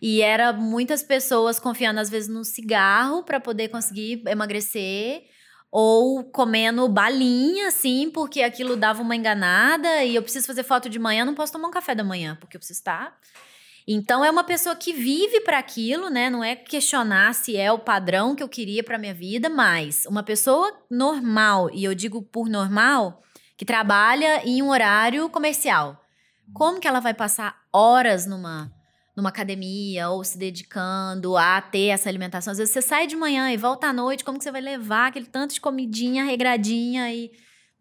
[0.00, 5.24] e era muitas pessoas confiando, às vezes, no cigarro para poder conseguir emagrecer.
[5.70, 10.98] Ou comendo balinha, assim, porque aquilo dava uma enganada e eu preciso fazer foto de
[10.98, 13.18] manhã, não posso tomar um café da manhã, porque eu preciso estar
[13.86, 16.30] então é uma pessoa que vive para aquilo, né?
[16.30, 20.22] Não é questionar se é o padrão que eu queria para minha vida, mas uma
[20.22, 23.22] pessoa normal, e eu digo por normal,
[23.56, 26.00] que trabalha em um horário comercial.
[26.54, 28.72] Como que ela vai passar horas numa
[29.14, 32.52] numa academia ou se dedicando a ter essa alimentação?
[32.52, 35.08] Às vezes você sai de manhã e volta à noite, como que você vai levar
[35.08, 37.30] aquele tanto de comidinha regradinha e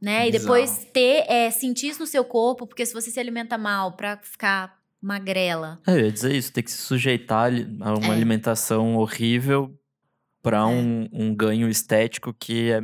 [0.01, 0.27] né?
[0.27, 3.91] E depois ter é, sentir isso no seu corpo, porque se você se alimenta mal
[3.91, 5.79] para ficar magrela.
[5.87, 8.11] É, eu ia dizer isso, ter que se sujeitar a uma é.
[8.11, 9.75] alimentação horrível
[10.41, 10.65] para é.
[10.65, 12.81] um, um ganho estético que é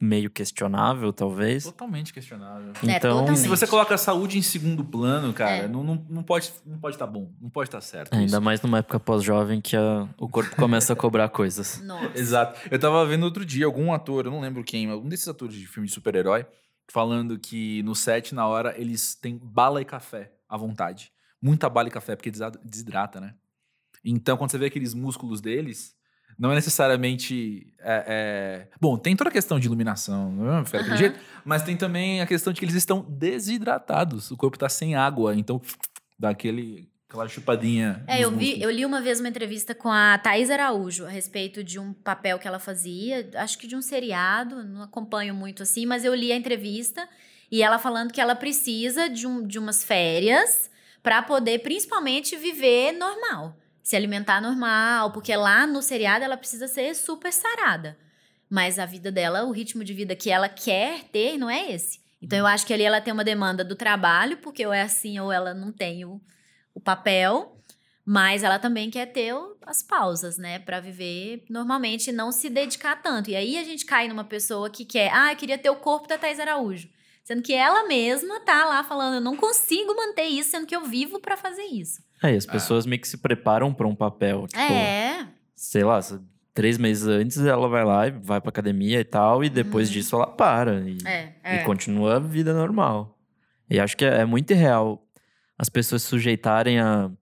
[0.00, 1.64] meio questionável, talvez.
[1.64, 2.72] Totalmente questionável.
[2.82, 3.38] É, então, totalmente.
[3.38, 5.68] se você coloca a saúde em segundo plano, cara, é.
[5.68, 8.14] não, não, não pode não pode estar tá bom, não pode estar tá certo.
[8.14, 8.40] Ainda isso.
[8.40, 11.80] mais numa época pós-jovem que a, o corpo começa a cobrar coisas.
[11.84, 12.18] Nossa.
[12.18, 12.58] Exato.
[12.70, 15.66] Eu tava vendo outro dia algum ator, eu não lembro quem, algum desses atores de
[15.66, 16.46] filme de super-herói,
[16.88, 21.88] falando que no set, na hora, eles têm bala e café à vontade muita bala
[21.88, 22.30] e café, porque
[22.64, 23.34] desidrata, né?
[24.04, 25.94] Então, quando você vê aqueles músculos deles,
[26.38, 27.74] não é necessariamente.
[27.80, 28.68] É, é...
[28.80, 30.64] Bom, tem toda a questão de iluminação, não é?
[30.64, 34.30] Fica daquele jeito, mas tem também a questão de que eles estão desidratados.
[34.30, 35.60] O corpo está sem água, então
[36.18, 38.02] dá aquele, aquela chupadinha.
[38.06, 41.62] É, eu, vi, eu li uma vez uma entrevista com a Thais Araújo a respeito
[41.62, 45.84] de um papel que ela fazia, acho que de um seriado, não acompanho muito assim,
[45.84, 47.06] mas eu li a entrevista
[47.50, 50.70] e ela falando que ela precisa de, um, de umas férias
[51.02, 56.94] para poder principalmente viver normal, se alimentar normal, porque lá no seriado ela precisa ser
[56.94, 57.98] super sarada.
[58.48, 62.00] Mas a vida dela, o ritmo de vida que ela quer ter não é esse.
[62.20, 65.18] Então eu acho que ali ela tem uma demanda do trabalho, porque ou é assim
[65.18, 66.20] ou ela não tem o,
[66.74, 67.56] o papel,
[68.04, 69.32] mas ela também quer ter
[69.64, 73.30] as pausas, né, para viver normalmente e não se dedicar tanto.
[73.30, 76.08] E aí a gente cai numa pessoa que quer, ah, eu queria ter o corpo
[76.08, 76.88] da Thais Araújo.
[77.30, 80.84] Sendo que ela mesma tá lá falando, eu não consigo manter isso, sendo que eu
[80.84, 82.02] vivo para fazer isso.
[82.20, 84.48] É, e as pessoas meio que se preparam para um papel.
[84.48, 85.28] Tipo, é.
[85.54, 86.00] Sei lá,
[86.52, 89.92] três meses antes ela vai lá e vai pra academia e tal, e depois hum.
[89.92, 90.80] disso ela para.
[90.80, 91.56] E, é, é.
[91.62, 93.16] e continua a vida normal.
[93.70, 95.00] E acho que é, é muito irreal
[95.56, 97.12] as pessoas se sujeitarem a,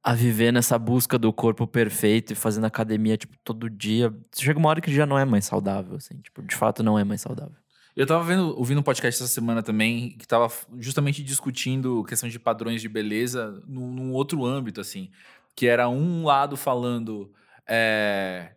[0.00, 4.14] a viver nessa busca do corpo perfeito e fazendo academia, tipo, todo dia.
[4.32, 6.20] Chega uma hora que já não é mais saudável, assim.
[6.20, 7.65] Tipo, de fato não é mais saudável.
[7.96, 12.38] Eu tava vendo, ouvindo um podcast essa semana também, que tava justamente discutindo questão de
[12.38, 15.10] padrões de beleza num, num outro âmbito, assim.
[15.54, 17.32] Que era um lado falando
[17.66, 18.50] é,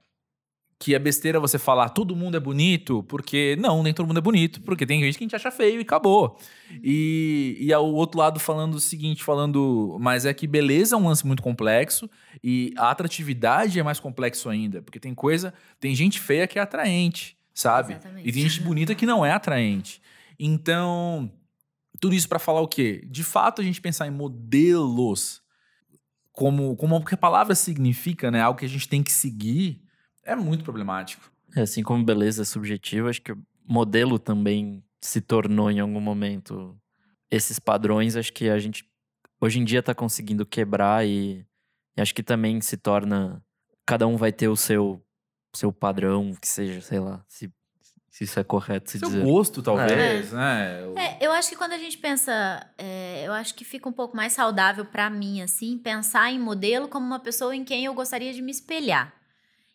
[0.78, 4.22] que é besteira você falar todo mundo é bonito, porque não, nem todo mundo é
[4.22, 6.38] bonito, porque tem gente que a gente acha feio e acabou.
[6.84, 11.08] E, e o outro lado falando o seguinte, falando, mas é que beleza é um
[11.08, 12.10] lance muito complexo
[12.44, 16.62] e a atratividade é mais complexo ainda, porque tem coisa, tem gente feia que é
[16.62, 17.94] atraente sabe?
[17.94, 18.28] Exatamente.
[18.28, 20.02] E tem gente bonita que não é atraente.
[20.40, 21.30] Então,
[22.00, 23.06] tudo isso para falar o quê?
[23.10, 25.42] De fato, a gente pensar em modelos
[26.32, 28.42] como, como o que a palavra significa, né?
[28.42, 29.82] Algo que a gente tem que seguir,
[30.24, 31.30] é muito problemático.
[31.56, 36.00] É, assim como beleza é subjetiva, acho que o modelo também se tornou em algum
[36.00, 36.80] momento
[37.30, 38.16] esses padrões.
[38.16, 38.86] Acho que a gente
[39.42, 41.46] hoje em dia está conseguindo quebrar e,
[41.98, 43.44] e acho que também se torna.
[43.86, 45.04] Cada um vai ter o seu
[45.54, 47.52] seu padrão, que seja, sei lá, se,
[48.10, 49.24] se isso é correto se Seu dizer.
[49.24, 50.86] gosto, talvez, né?
[50.86, 53.94] O- É, eu acho que quando a gente pensa, é, eu acho que fica um
[53.94, 57.94] pouco mais saudável pra mim, assim, pensar em modelo como uma pessoa em quem eu
[57.94, 59.14] gostaria de me espelhar.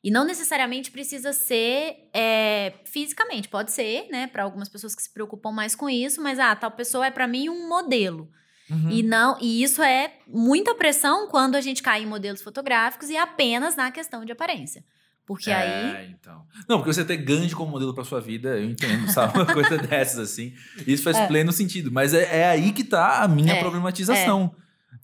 [0.03, 5.11] E não necessariamente precisa ser é, fisicamente, pode ser, né, Pra algumas pessoas que se
[5.11, 8.29] preocupam mais com isso, mas ah, tal pessoa é pra mim um modelo.
[8.71, 8.91] Uhum.
[8.91, 13.17] E não, e isso é muita pressão quando a gente cai em modelos fotográficos e
[13.17, 14.85] apenas na questão de aparência.
[15.27, 16.45] Porque aí É, então.
[16.69, 19.39] Não, porque você ter Gandhi como modelo pra sua vida, eu entendo, sabe?
[19.39, 20.53] Uma coisa dessas, assim.
[20.87, 21.27] Isso faz É.
[21.27, 21.91] pleno sentido.
[21.91, 24.55] Mas é, é aí que tá a minha É, problematização.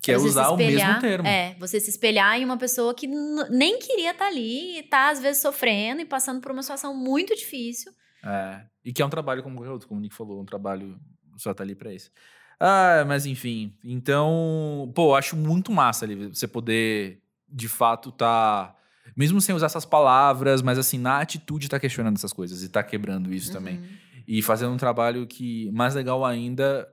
[0.03, 1.27] Que é Você usar o espelhar- mesmo termo.
[1.29, 5.21] É, você se espelhar em uma pessoa que nem queria estar ali e tá, às
[5.21, 7.93] vezes, sofrendo e passando por uma situação muito difícil.
[8.25, 8.63] É.
[8.85, 10.99] E que é um trabalho como outro, como o Nick falou, um trabalho
[11.37, 12.11] só tá ali pra isso.
[12.59, 13.75] Ah, mas enfim.
[13.85, 18.75] Então, pô, acho muito massa ali você poder, de fato, tá.
[19.17, 22.83] Mesmo sem usar essas palavras, mas assim, na atitude tá questionando essas coisas e tá
[22.83, 23.79] quebrando isso também.
[23.79, 23.87] Uhum.
[24.27, 26.89] E fazendo um trabalho que, mais legal ainda,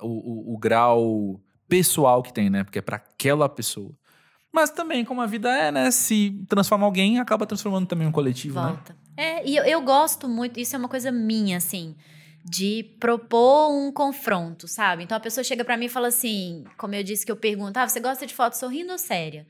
[0.00, 0.08] o,
[0.52, 2.64] o, o grau pessoal que tem, né?
[2.64, 3.92] Porque é pra aquela pessoa.
[4.52, 5.90] Mas também, como a vida é, né?
[5.90, 8.68] Se transforma alguém, acaba transformando também um coletivo, né?
[8.68, 8.96] Volta.
[9.16, 11.94] É, e eu, eu gosto muito, isso é uma coisa minha, assim,
[12.44, 15.04] de propor um confronto, sabe?
[15.04, 17.78] Então a pessoa chega pra mim e fala assim, como eu disse que eu pergunto,
[17.78, 19.46] ah, você gosta de foto sorrindo ou séria?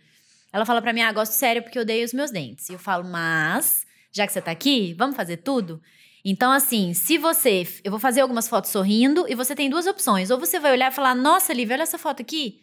[0.53, 2.69] Ela fala pra mim, ah, gosto séria porque eu odeio os meus dentes.
[2.69, 5.81] E eu falo, mas, já que você tá aqui, vamos fazer tudo?
[6.25, 7.67] Então, assim, se você.
[7.85, 10.31] Eu vou fazer algumas fotos sorrindo e você tem duas opções.
[10.31, 12.61] Ou você vai olhar e falar, nossa, Lívia, olha essa foto aqui.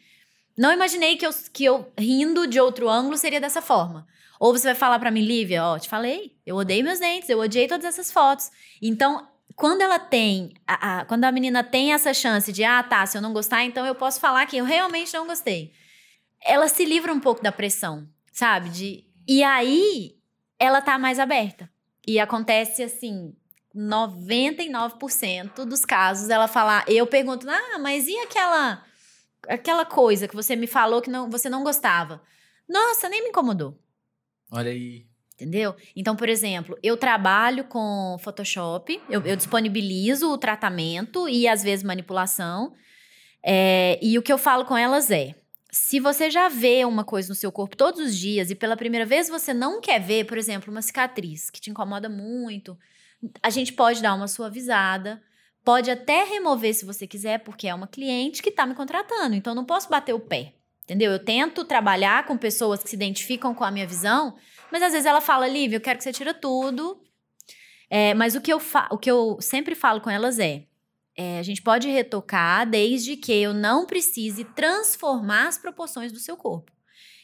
[0.57, 4.07] Não imaginei que eu, que eu rindo de outro ângulo seria dessa forma.
[4.39, 7.39] Ou você vai falar pra mim, Lívia, ó, te falei, eu odeio meus dentes, eu
[7.39, 8.51] odiei todas essas fotos.
[8.81, 13.03] Então, quando ela tem, a- a- quando a menina tem essa chance de, ah, tá,
[13.05, 15.73] se eu não gostar, então eu posso falar que eu realmente não gostei.
[16.43, 18.69] Ela se livra um pouco da pressão, sabe?
[18.69, 20.15] De, e aí,
[20.59, 21.69] ela tá mais aberta.
[22.07, 23.35] E acontece assim,
[23.75, 28.83] 99% dos casos ela falar, eu pergunto, ah, mas e aquela
[29.47, 32.21] aquela coisa que você me falou que não, você não gostava?
[32.67, 33.77] Nossa, nem me incomodou.
[34.51, 35.05] Olha aí.
[35.33, 35.75] Entendeu?
[35.95, 41.83] Então, por exemplo, eu trabalho com Photoshop, eu, eu disponibilizo o tratamento e às vezes
[41.83, 42.73] manipulação.
[43.43, 45.35] É, e o que eu falo com elas é:
[45.71, 49.05] se você já vê uma coisa no seu corpo todos os dias e pela primeira
[49.05, 52.77] vez você não quer ver, por exemplo, uma cicatriz que te incomoda muito,
[53.41, 55.21] a gente pode dar uma suavizada.
[55.63, 59.35] Pode até remover se você quiser, porque é uma cliente que está me contratando.
[59.35, 60.53] Então, não posso bater o pé.
[60.85, 61.11] Entendeu?
[61.11, 64.37] Eu tento trabalhar com pessoas que se identificam com a minha visão,
[64.71, 67.01] mas às vezes ela fala, Lívia, eu quero que você tira tudo.
[67.89, 70.63] É, mas o que, eu o que eu sempre falo com elas é,
[71.17, 76.37] é, a gente pode retocar desde que eu não precise transformar as proporções do seu
[76.37, 76.71] corpo.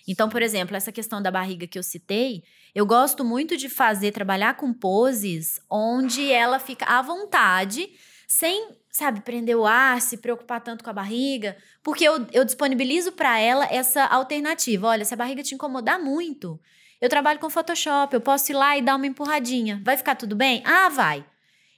[0.08, 4.12] Então, por exemplo, essa questão da barriga que eu citei, eu gosto muito de fazer,
[4.12, 7.88] trabalhar com poses onde ela fica à vontade,
[8.28, 13.12] sem, sabe, prender o ar, se preocupar tanto com a barriga, porque eu, eu disponibilizo
[13.12, 14.88] para ela essa alternativa.
[14.88, 16.60] Olha, se a barriga te incomodar muito,
[17.00, 19.80] eu trabalho com Photoshop, eu posso ir lá e dar uma empurradinha.
[19.86, 20.64] Vai ficar tudo bem?
[20.66, 21.24] Ah, vai.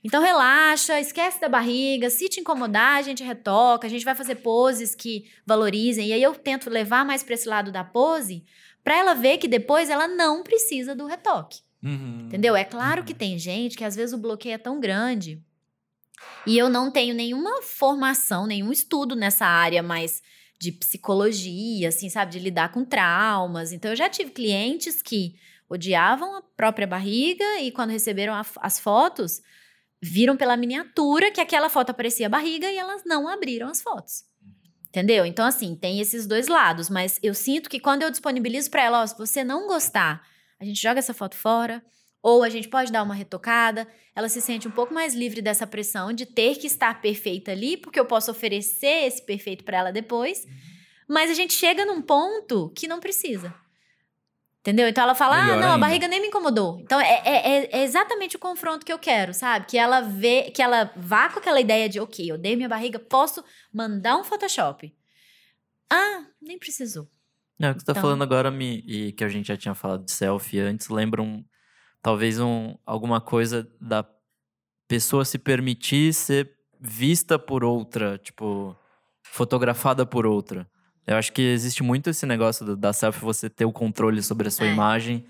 [0.05, 2.11] Então relaxa, esquece da barriga.
[2.11, 6.09] Se te incomodar, a gente retoca, a gente vai fazer poses que valorizem.
[6.09, 8.45] E aí eu tento levar mais para esse lado da pose,
[8.83, 11.61] para ela ver que depois ela não precisa do retoque.
[11.83, 12.25] Uhum.
[12.27, 12.55] Entendeu?
[12.55, 15.41] É claro que tem gente que às vezes o bloqueio é tão grande.
[16.45, 20.21] E eu não tenho nenhuma formação, nenhum estudo nessa área mais
[20.59, 22.31] de psicologia, assim, sabe?
[22.31, 23.71] De lidar com traumas.
[23.71, 25.35] Então, eu já tive clientes que
[25.67, 29.41] odiavam a própria barriga e quando receberam a- as fotos,
[30.01, 34.23] viram pela miniatura que aquela foto aparecia a barriga e elas não abriram as fotos.
[34.89, 35.25] Entendeu?
[35.25, 39.01] Então, assim, tem esses dois lados, mas eu sinto que quando eu disponibilizo para ela,
[39.01, 40.25] ó, se você não gostar,
[40.59, 41.83] a gente joga essa foto fora,
[42.25, 43.87] ou a gente pode dar uma retocada.
[44.15, 47.77] Ela se sente um pouco mais livre dessa pressão de ter que estar perfeita ali,
[47.77, 50.43] porque eu posso oferecer esse perfeito para ela depois.
[51.07, 53.53] Mas a gente chega num ponto que não precisa.
[54.65, 54.87] Entendeu?
[54.87, 55.75] Então ela fala: Melhor ah, não, ainda.
[55.75, 56.79] a barriga nem me incomodou.
[56.79, 59.67] Então é, é- é- é exatamente o confronto que eu quero, sabe?
[59.67, 62.97] Que ela vê, que ela vá com aquela ideia de, ok, eu dei minha barriga,
[62.97, 64.91] posso mandar um Photoshop.
[65.87, 67.07] Ah, nem precisou.
[67.59, 69.75] Não, o que você tá Então- falando agora me, e que a gente já tinha
[69.75, 71.45] falado de selfie antes, lembra um,
[72.01, 74.03] talvez um, alguma coisa da
[74.87, 76.51] pessoa se permitir ser
[76.81, 78.75] vista por outra, tipo,
[79.21, 80.67] fotografada por outra.
[81.07, 84.47] Eu acho que existe muito esse negócio do- da selfie, você ter o controle sobre
[84.47, 84.73] a sua É.
[84.73, 85.25] imagem,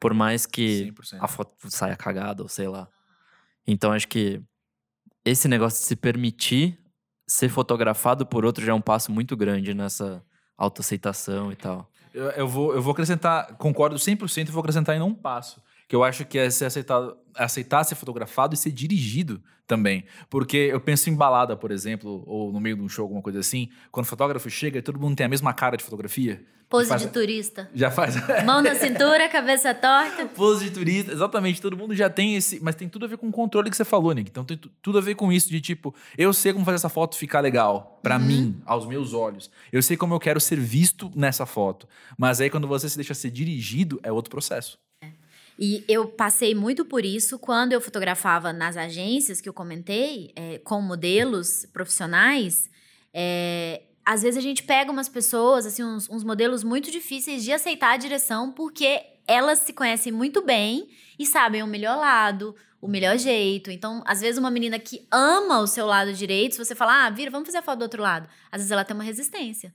[0.00, 1.22] por mais que 100%.
[1.22, 2.88] a foto saia cagada ou sei lá.
[3.66, 4.40] Então acho que
[5.24, 6.78] esse negócio de se permitir
[7.26, 10.22] ser fotografado por outro já é um passo muito grande nessa
[10.56, 11.90] autoaceitação e tal.
[12.14, 15.62] Eu, eu vou, eu vou acrescentar, concordo 100% e vou acrescentar ainda um passo.
[15.86, 20.04] Que eu acho que é ser aceitado, aceitar ser fotografado e ser dirigido também.
[20.28, 23.38] Porque eu penso em balada, por exemplo, ou no meio de um show, alguma coisa
[23.40, 23.68] assim.
[23.92, 26.42] Quando o fotógrafo chega e todo mundo tem a mesma cara de fotografia.
[26.70, 27.70] Pose Faz- de turista.
[27.74, 28.14] Já faz.
[28.44, 30.26] Mão na cintura, cabeça torta.
[30.26, 31.62] Pose de turista, exatamente.
[31.62, 32.60] Todo mundo já tem esse.
[32.62, 34.28] Mas tem tudo a ver com o controle que você falou, Nick.
[34.30, 36.90] Então tem tu- tudo a ver com isso de tipo, eu sei como fazer essa
[36.90, 37.98] foto ficar legal.
[38.02, 38.22] Pra Uhum.
[38.24, 39.50] mim, aos meus olhos.
[39.72, 41.88] Eu sei como eu quero ser visto nessa foto.
[42.18, 44.78] Mas aí quando você se deixa ser dirigido, é outro processo.
[45.58, 50.58] E eu passei muito por isso quando eu fotografava nas agências que eu comentei, é,
[50.58, 52.70] com modelos profissionais.
[53.12, 57.52] é, às vezes a gente pega umas pessoas, assim, uns, uns modelos muito difíceis de
[57.52, 62.88] aceitar a direção, porque elas se conhecem muito bem e sabem o melhor lado, o
[62.88, 63.70] melhor jeito.
[63.70, 67.10] Então, às vezes, uma menina que ama o seu lado direito, se você falar, ah,
[67.10, 68.26] vira, vamos fazer a foto do outro lado.
[68.50, 69.74] Às vezes ela tem uma resistência.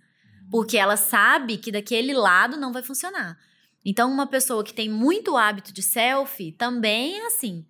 [0.50, 3.38] Porque ela sabe que daquele lado não vai funcionar.
[3.86, 7.66] Então, uma pessoa que tem muito hábito de selfie também é assim.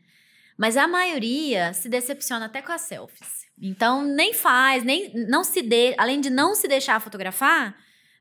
[0.58, 3.44] Mas a maioria se decepciona até com as selfies.
[3.60, 7.76] Então, nem faz, nem não se dê, além de não se deixar fotografar,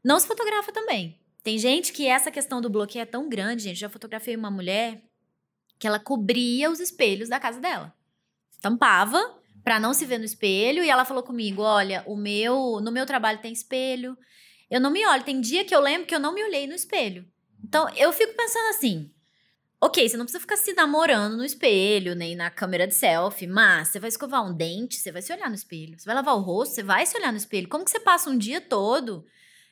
[0.05, 1.21] não se fotografa também.
[1.43, 3.81] Tem gente que essa questão do bloqueio é tão grande, gente.
[3.81, 5.03] Já fotografei uma mulher
[5.79, 7.93] que ela cobria os espelhos da casa dela.
[8.61, 9.21] Tampava
[9.65, 13.05] pra não se ver no espelho e ela falou comigo: "Olha, o meu, no meu
[13.05, 14.17] trabalho tem espelho.
[14.71, 16.75] Eu não me olho, tem dia que eu lembro que eu não me olhei no
[16.75, 17.27] espelho.
[17.63, 19.11] Então, eu fico pensando assim:
[19.81, 23.89] ok, você não precisa ficar se namorando no espelho, nem na câmera de selfie, mas
[23.89, 25.99] você vai escovar um dente, você vai se olhar no espelho.
[25.99, 27.69] Você vai lavar o rosto, você vai se olhar no espelho.
[27.69, 29.25] Como que você passa um dia todo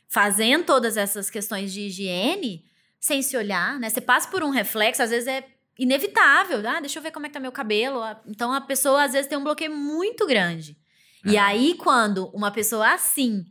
[0.09, 2.65] fazendo todas essas questões de higiene
[2.99, 3.89] sem se olhar, né?
[3.89, 5.47] Você passa por um reflexo, às vezes é
[5.79, 6.61] inevitável.
[6.69, 8.03] Ah, deixa eu ver como é que tá meu cabelo.
[8.03, 10.77] Ah, Então, a pessoa, às vezes, tem um bloqueio muito grande.
[11.25, 13.45] E aí, quando uma pessoa assim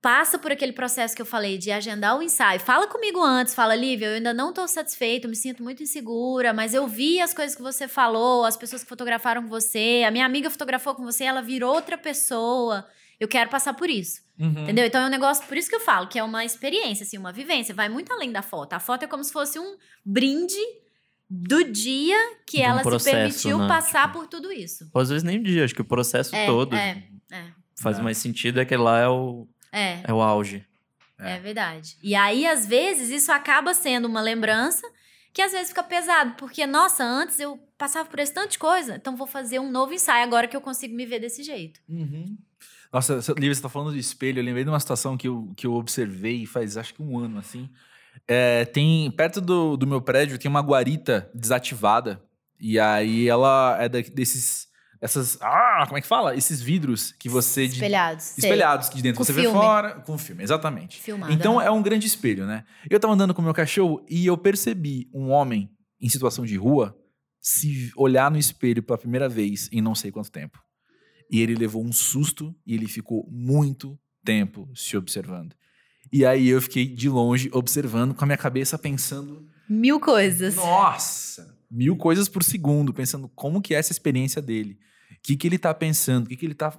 [0.00, 3.74] passa por aquele processo que eu falei de agendar o ensaio, fala comigo antes, fala,
[3.74, 7.34] Lívia, eu ainda não tô satisfeita, eu me sinto muito insegura, mas eu vi as
[7.34, 11.04] coisas que você falou, as pessoas que fotografaram com você, a minha amiga fotografou com
[11.04, 12.86] você, ela virou outra pessoa.
[13.18, 14.22] Eu quero passar por isso.
[14.38, 14.62] Uhum.
[14.62, 14.86] Entendeu?
[14.86, 17.32] Então é um negócio, por isso que eu falo, que é uma experiência, assim, uma
[17.32, 17.74] vivência.
[17.74, 18.74] Vai muito além da foto.
[18.74, 20.54] A foto é como se fosse um brinde
[21.28, 23.66] do dia que um ela se processo, permitiu né?
[23.66, 24.88] passar Tipo, por tudo isso.
[24.94, 27.44] Às vezes nem um dia, acho que o processo É, todo é, é.
[27.76, 30.00] faz mais sentido, é que lá é o, É.
[30.04, 30.64] é o auge.
[31.18, 31.36] É.
[31.36, 31.96] É verdade.
[32.02, 34.86] E aí, às vezes, isso acaba sendo uma lembrança
[35.32, 38.96] que às vezes fica pesado, porque, nossa, antes eu passava por esse tanto de coisa,
[38.96, 41.80] então vou fazer um novo ensaio agora que eu consigo me ver desse jeito.
[41.88, 42.36] Uhum.
[42.92, 44.40] Nossa, Lívia, você tá falando de espelho.
[44.40, 47.38] Eu lembrei de uma situação que eu, que eu observei faz acho que um ano,
[47.38, 47.68] assim.
[48.26, 52.22] É, tem, perto do, do meu prédio tem uma guarita desativada.
[52.58, 54.67] E aí ela é da- desses.
[55.00, 55.38] Essas.
[55.40, 56.34] Ah, como é que fala?
[56.34, 57.66] Esses vidros que você.
[57.68, 58.24] de- Espelhados.
[58.24, 58.44] sei.
[58.50, 59.56] espelhados que de dentro Com você vê filme.
[59.58, 60.00] fora.
[60.00, 61.00] Com filme, exatamente.
[61.00, 61.32] Filmado.
[61.32, 61.66] Então aham.
[61.66, 62.64] é um grande espelho, né?
[62.90, 66.56] Eu tava andando com o meu cachorro e eu percebi um homem em situação de
[66.56, 66.96] rua
[67.40, 70.58] se olhar no espelho pela primeira vez em não sei quanto tempo.
[71.30, 75.54] E ele levou um susto e ele ficou muito tempo se observando.
[76.12, 80.56] E aí eu fiquei de longe observando com a minha cabeça pensando, Mil coisas.
[80.56, 84.78] nossa, mil coisas por segundo, pensando como que é essa experiência dele.
[85.10, 86.70] O que que ele tá pensando, o que que ele tá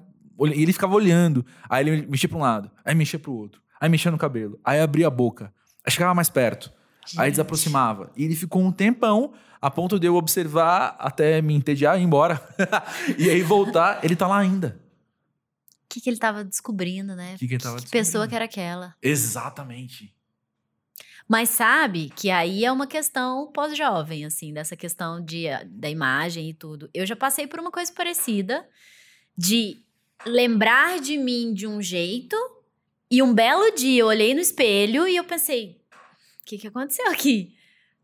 [0.47, 1.45] e ele ficava olhando.
[1.69, 4.59] Aí ele mexia para um lado, aí mexia para o outro, aí mexia no cabelo,
[4.63, 5.53] aí abria a boca,
[5.85, 6.71] aí chegava mais perto,
[7.17, 7.31] aí Gente.
[7.31, 8.11] desaproximava.
[8.15, 12.05] E ele ficou um tempão a ponto de eu observar até me entediar e ir
[12.05, 12.41] embora.
[13.17, 14.79] e aí voltar, ele tá lá ainda.
[15.83, 17.35] O que, que ele tava descobrindo, né?
[17.37, 18.29] Que que ele tava que pessoa descobrindo?
[18.29, 18.95] que era aquela.
[19.01, 20.13] Exatamente.
[21.29, 26.55] Mas sabe que aí é uma questão pós-jovem, assim, dessa questão de, da imagem e
[26.55, 26.89] tudo.
[26.91, 28.67] Eu já passei por uma coisa parecida
[29.37, 29.77] de
[30.25, 32.35] lembrar de mim de um jeito
[33.11, 35.79] e um belo dia eu olhei no espelho e eu pensei:
[36.41, 37.55] o que, que aconteceu aqui?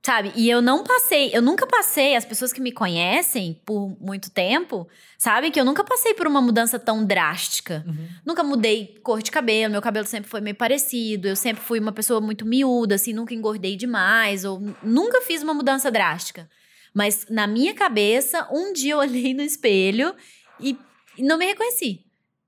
[0.06, 0.32] Sabe?
[0.36, 4.88] E eu não passei, eu nunca passei, as pessoas que me conhecem por muito tempo,
[5.18, 7.84] sabem que eu nunca passei por uma mudança tão drástica.
[7.88, 8.08] Uhum.
[8.24, 11.92] Nunca mudei cor de cabelo, meu cabelo sempre foi meio parecido, eu sempre fui uma
[11.92, 16.48] pessoa muito miúda, assim, nunca engordei demais, ou nunca fiz uma mudança drástica.
[16.94, 20.14] Mas na minha cabeça, um dia eu olhei no espelho
[20.60, 20.78] e,
[21.18, 22.06] e não me reconheci.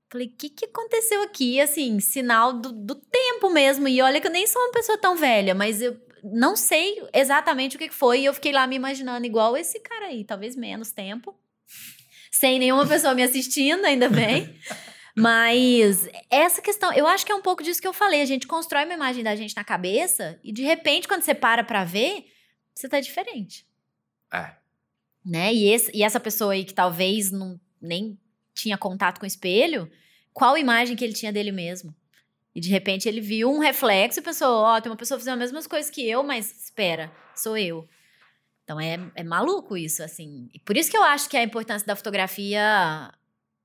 [0.08, 1.60] Falei, o que, que aconteceu aqui?
[1.60, 3.88] Assim, sinal do, do tempo mesmo.
[3.88, 7.76] E olha que eu nem sou uma pessoa tão velha, mas eu não sei exatamente
[7.76, 8.20] o que foi.
[8.20, 11.38] E eu fiquei lá me imaginando igual esse cara aí, talvez menos tempo.
[12.30, 14.54] Sem nenhuma pessoa me assistindo, ainda bem.
[15.16, 18.22] Mas essa questão, eu acho que é um pouco disso que eu falei.
[18.22, 21.64] A gente constrói uma imagem da gente na cabeça e de repente, quando você para
[21.64, 22.24] pra ver,
[22.72, 23.66] você tá diferente.
[24.32, 24.52] É.
[25.26, 25.52] Né?
[25.52, 28.16] E, esse, e essa pessoa aí que talvez não, nem
[28.54, 29.90] tinha contato com o espelho,
[30.32, 31.92] qual imagem que ele tinha dele mesmo?
[32.58, 35.34] E de repente ele viu um reflexo e pensou: Ó, oh, tem uma pessoa fazendo
[35.34, 37.88] as mesmas coisas que eu, mas espera, sou eu.
[38.64, 40.50] Então é, é maluco isso, assim.
[40.52, 43.14] E por isso que eu acho que a importância da fotografia,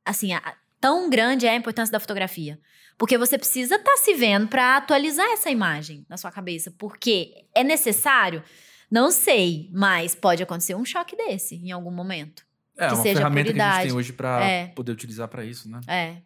[0.06, 2.60] assim, a, tão grande é a importância da fotografia.
[2.96, 6.70] Porque você precisa estar tá se vendo para atualizar essa imagem na sua cabeça.
[6.78, 8.44] Porque é necessário?
[8.92, 12.46] Não sei, mas pode acontecer um choque desse em algum momento.
[12.78, 14.68] É, que uma ferramenta que a gente tem hoje pra É.
[14.68, 15.82] poder utilizar pra isso, né?
[15.88, 16.18] É.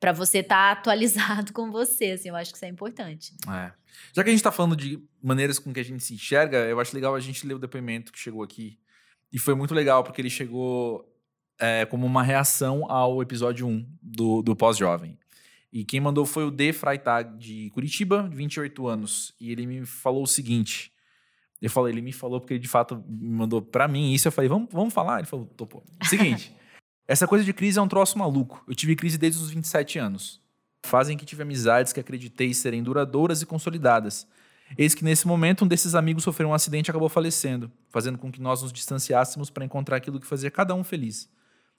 [0.00, 3.34] Pra você estar atualizado com você, assim, eu acho que isso é importante.
[3.48, 3.72] É.
[4.12, 6.80] Já que a gente tá falando de maneiras com que a gente se enxerga, eu
[6.80, 8.78] acho legal a gente ler o depoimento que chegou aqui.
[9.32, 11.06] E foi muito legal, porque ele chegou
[11.58, 15.18] é, como uma reação ao episódio 1 do, do Pós-Jovem.
[15.72, 16.72] E quem mandou foi o D.
[16.72, 19.34] Freitag, de Curitiba, de 28 anos.
[19.38, 20.92] E ele me falou o seguinte.
[21.62, 24.26] Eu falei, ele me falou porque ele de fato me mandou pra mim isso.
[24.26, 25.18] Eu falei, vamos, vamos falar?
[25.18, 25.84] Ele falou, topou.
[26.02, 26.52] Seguinte,
[27.10, 28.62] essa coisa de crise é um troço maluco.
[28.68, 30.40] Eu tive crise desde os 27 anos.
[30.84, 34.28] Fazem que tive amizades que acreditei serem duradouras e consolidadas.
[34.78, 38.30] Eis que nesse momento um desses amigos sofreu um acidente e acabou falecendo, fazendo com
[38.30, 41.28] que nós nos distanciássemos para encontrar aquilo que fazia cada um feliz.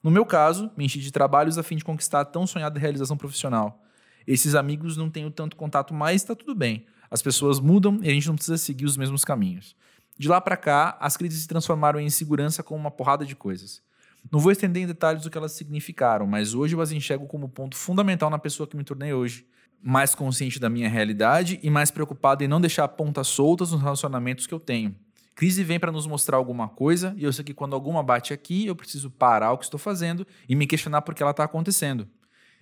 [0.04, 3.16] No meu caso, me enchi de trabalhos a fim de conquistar a tão sonhada realização
[3.16, 3.82] profissional.
[4.28, 6.86] Esses amigos não tenho tanto contato mais, está tudo bem.
[7.10, 9.78] As pessoas mudam e a gente não precisa seguir os mesmos caminhos.
[10.18, 13.82] De lá para cá, as crises se transformaram em insegurança com uma porrada de coisas.
[14.30, 17.50] Não vou estender em detalhes o que elas significaram, mas hoje eu as enxergo como
[17.50, 19.46] ponto fundamental na pessoa que me tornei hoje.
[19.82, 24.46] Mais consciente da minha realidade e mais preocupado em não deixar pontas soltas nos relacionamentos
[24.46, 24.96] que eu tenho.
[25.34, 28.68] Crise vem para nos mostrar alguma coisa e eu sei que quando alguma bate aqui,
[28.68, 32.08] eu preciso parar o que estou fazendo e me questionar por que ela está acontecendo.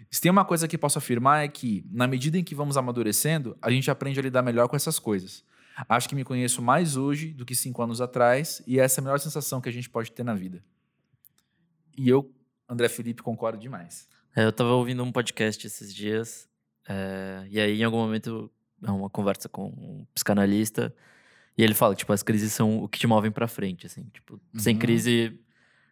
[0.09, 3.57] Se tem uma coisa que posso afirmar é que, na medida em que vamos amadurecendo,
[3.61, 5.43] a gente aprende a lidar melhor com essas coisas.
[5.87, 9.03] Acho que me conheço mais hoje do que cinco anos atrás e essa é a
[9.03, 10.63] melhor sensação que a gente pode ter na vida.
[11.99, 12.31] E eu,
[12.67, 14.07] André Felipe, concordo demais.
[14.33, 16.47] É, eu tava ouvindo um podcast esses dias,
[16.87, 18.49] é, e aí em algum momento,
[18.81, 20.95] é uma conversa com um psicanalista,
[21.57, 24.05] e ele fala que, tipo, as crises são o que te movem pra frente, assim.
[24.13, 24.79] Tipo, sem Uhum.
[24.79, 25.37] crise,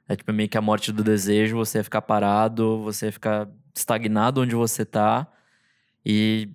[0.08, 3.50] é tipo meio que a morte do desejo, você ia ficar parado, você ia ficar
[3.76, 5.28] estagnado onde você tá,
[6.06, 6.50] e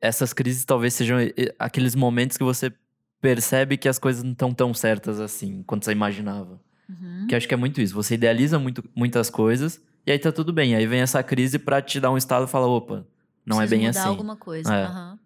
[0.00, 1.18] essas crises talvez sejam
[1.60, 2.72] aqueles momentos que você
[3.20, 6.60] percebe que as coisas não estão tão certas assim, quanto você imaginava.
[6.88, 7.26] Uhum.
[7.28, 7.94] Que acho que é muito isso.
[7.94, 10.74] Você idealiza muito, muitas coisas e aí tá tudo bem.
[10.74, 13.06] Aí vem essa crise pra te dar um estado e falar, opa,
[13.44, 14.08] não Preciso é bem mudar assim.
[14.08, 14.72] alguma coisa.
[14.74, 14.84] É.
[14.84, 15.18] aham.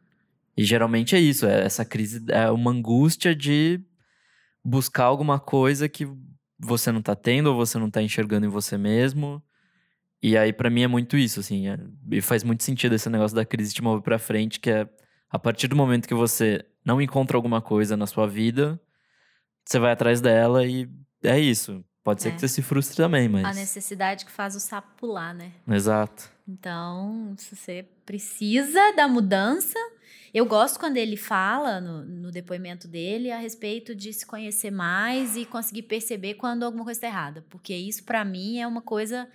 [0.57, 1.47] E geralmente é isso.
[1.47, 3.81] É, essa crise é uma angústia de
[4.65, 6.07] buscar alguma coisa que
[6.59, 9.43] você não tá tendo ou você não tá enxergando em você mesmo.
[10.23, 11.69] E aí pra mim é muito isso, assim.
[11.69, 11.79] é-
[12.11, 14.87] e faz muito sentido esse negócio da crise te mover pra frente, que é
[15.31, 18.79] a partir do momento que você não encontra alguma coisa na sua vida,
[19.65, 20.89] você vai atrás dela e
[21.23, 21.85] é isso.
[22.03, 22.33] Pode ser É.
[22.33, 23.45] que você se frustre também, mas...
[23.45, 25.53] A necessidade que faz o sapo pular, né?
[25.69, 26.31] Exato.
[26.49, 29.79] Então, se você precisa da mudança.
[30.33, 35.37] Eu gosto quando ele fala no, no depoimento dele a respeito de se conhecer mais
[35.37, 37.45] e conseguir perceber quando alguma coisa está errada.
[37.51, 39.29] Porque isso, para mim, é uma coisa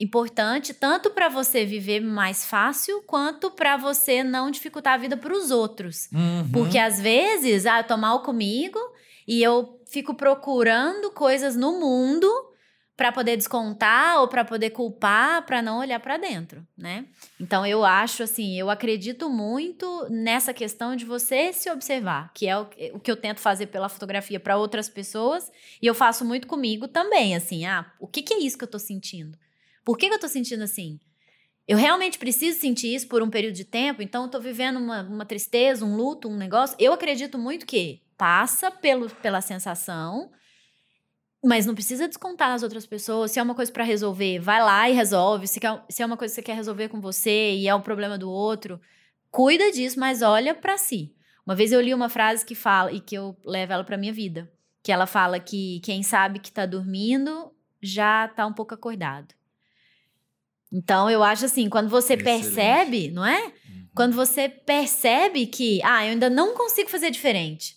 [0.00, 5.36] importante, tanto para você viver mais fácil, quanto para você não dificultar a vida para
[5.36, 6.08] os outros.
[6.12, 6.50] Uhum.
[6.52, 8.78] Porque às vezes, ah, eu tô mal comigo
[9.26, 12.28] e eu fico procurando coisas no mundo
[12.96, 17.06] para poder descontar ou para poder culpar, para não olhar para dentro, né?
[17.40, 22.56] Então eu acho assim, eu acredito muito nessa questão de você se observar, que é
[22.56, 25.50] o, o que eu tento fazer pela fotografia para outras pessoas
[25.82, 28.70] e eu faço muito comigo também, assim, ah, o que, que é isso que eu
[28.70, 29.36] tô sentindo?
[29.84, 31.00] Por que, que eu tô sentindo assim?
[31.66, 35.02] Eu realmente preciso sentir isso por um período de tempo, então eu tô vivendo uma,
[35.02, 36.76] uma tristeza, um luto, um negócio.
[36.78, 40.30] Eu acredito muito que passa pelo, pela sensação,
[41.44, 43.30] mas não precisa descontar nas outras pessoas.
[43.30, 45.46] Se é uma coisa para resolver, vai lá e resolve.
[45.46, 47.82] Se, quer- se é uma coisa que você quer resolver com você e é um
[47.82, 48.80] problema do outro,
[49.30, 51.14] cuida disso, mas olha para si.
[51.46, 54.12] Uma vez eu li uma frase que fala, e que eu levo ela pra minha
[54.12, 54.50] vida,
[54.82, 57.52] que ela fala que quem sabe que tá dormindo
[57.82, 59.34] já tá um pouco acordado.
[60.72, 62.42] Então, eu acho assim, quando você Excelente.
[62.42, 63.44] percebe, não é?
[63.44, 63.88] Uhum.
[63.94, 67.76] Quando você percebe que, ah, eu ainda não consigo fazer diferente,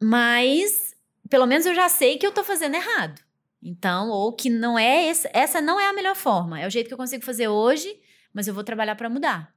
[0.00, 0.94] mas
[1.28, 3.20] pelo menos eu já sei que eu tô fazendo errado.
[3.62, 6.86] Então, ou que não é esse, essa não é a melhor forma, é o jeito
[6.88, 7.88] que eu consigo fazer hoje,
[8.32, 9.52] mas eu vou trabalhar para mudar.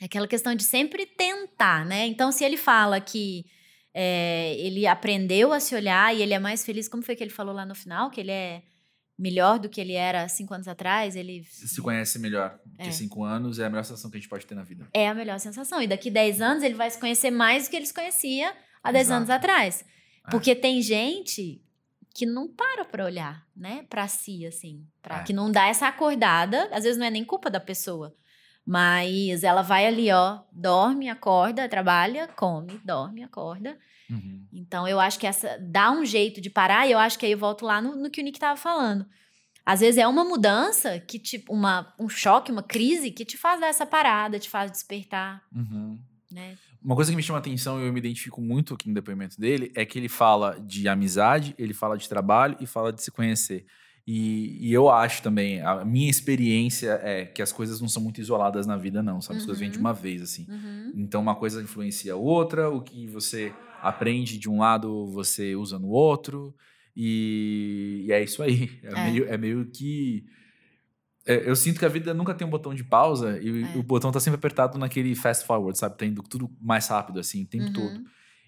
[0.00, 2.06] É aquela questão de sempre tentar, né?
[2.06, 3.44] Então, se ele fala que
[3.92, 7.30] é, ele aprendeu a se olhar e ele é mais feliz, como foi que ele
[7.30, 8.10] falou lá no final?
[8.10, 8.62] Que ele é
[9.16, 11.14] melhor do que ele era cinco anos atrás?
[11.14, 12.58] Ele Se conhece melhor.
[12.76, 12.92] Porque É.
[12.92, 14.88] cinco anos é a melhor sensação que a gente pode ter na vida.
[14.92, 15.80] é a melhor sensação.
[15.82, 18.52] E daqui 10 anos ele vai se conhecer mais do que ele se conhecia
[18.84, 19.16] há 10 Exato.
[19.16, 19.84] anos atrás.
[20.26, 20.30] É.
[20.30, 21.60] Porque tem gente
[22.14, 25.22] que não para pra olhar, né, Pra si assim, para É.
[25.24, 28.14] que não dá essa acordada, às vezes não é nem culpa da pessoa,
[28.64, 33.76] mas ela vai ali, ó, dorme, acorda, trabalha, come, dorme, acorda.
[34.08, 34.46] Uhum.
[34.52, 37.32] Então eu acho que essa dá um jeito de parar e eu acho que aí
[37.32, 39.06] eu volto lá no, no que o Nick tava falando.
[39.66, 43.60] Às vezes é uma mudança que tipo uma um choque, uma crise que te faz
[43.60, 45.98] dar essa parada, te faz despertar, Uhum.
[46.30, 46.56] né?
[46.84, 49.72] Uma coisa que me chama atenção e eu me identifico muito aqui no depoimento dele
[49.74, 53.64] é que ele fala de amizade, ele fala de trabalho e fala de se conhecer.
[54.06, 58.20] E, e eu acho também, a minha experiência é que as coisas não são muito
[58.20, 59.38] isoladas na vida, não, sabe?
[59.38, 59.84] As coisas vêm de Uhum.
[59.84, 60.46] uma vez, assim.
[60.46, 60.92] Uhum.
[60.94, 65.78] Então uma coisa influencia a outra, o que você aprende de um lado você usa
[65.78, 66.54] no outro,
[66.94, 68.70] e, e é isso aí.
[68.82, 69.10] É, É.
[69.10, 70.24] Meio, é meio que.
[71.26, 73.76] É, eu sinto que a vida nunca tem um botão de pausa e É.
[73.76, 75.96] o botão tá sempre apertado naquele fast forward, sabe?
[75.96, 77.72] Tá indo tudo mais rápido, assim, o tempo Uhum.
[77.72, 78.04] todo.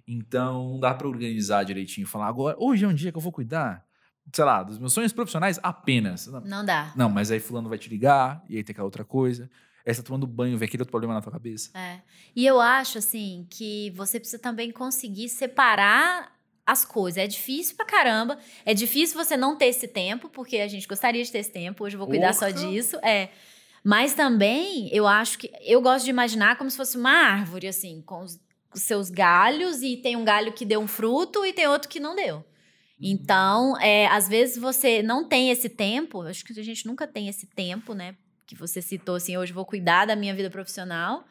[0.06, 3.32] Então não dá pra organizar direitinho, falar agora, hoje é um dia que eu vou
[3.32, 3.84] cuidar,
[4.32, 6.26] sei lá, dos meus sonhos profissionais apenas.
[6.26, 6.92] Não, Não dá.
[6.94, 9.50] não, mas aí fulano vai te ligar, e aí tem aquela outra coisa.
[9.86, 11.70] Aí você tá tomando banho, vem aquele outro problema na tua cabeça.
[11.78, 12.00] É.
[12.34, 16.35] E eu acho, assim, que você precisa também conseguir separar
[16.66, 17.16] as coisas.
[17.16, 18.36] É difícil pra caramba.
[18.64, 21.84] É difícil você não ter esse tempo, porque a gente gostaria de ter esse tempo.
[21.84, 22.68] Hoje eu vou cuidar só Porra!
[22.68, 22.96] disso.
[23.02, 23.28] É.
[23.84, 25.50] Mas também, eu acho que.
[25.62, 28.40] Eu gosto de imaginar como se fosse uma árvore, assim, com os,
[28.74, 32.14] seus galhos, e tem um galho que deu um fruto e tem outro que não
[32.14, 32.44] deu.
[33.00, 37.28] Então, é, às vezes você não tem esse tempo, acho que a gente nunca tem
[37.28, 38.16] esse tempo, né?
[38.46, 41.26] Que você citou assim, hoje vou cuidar da minha vida profissional.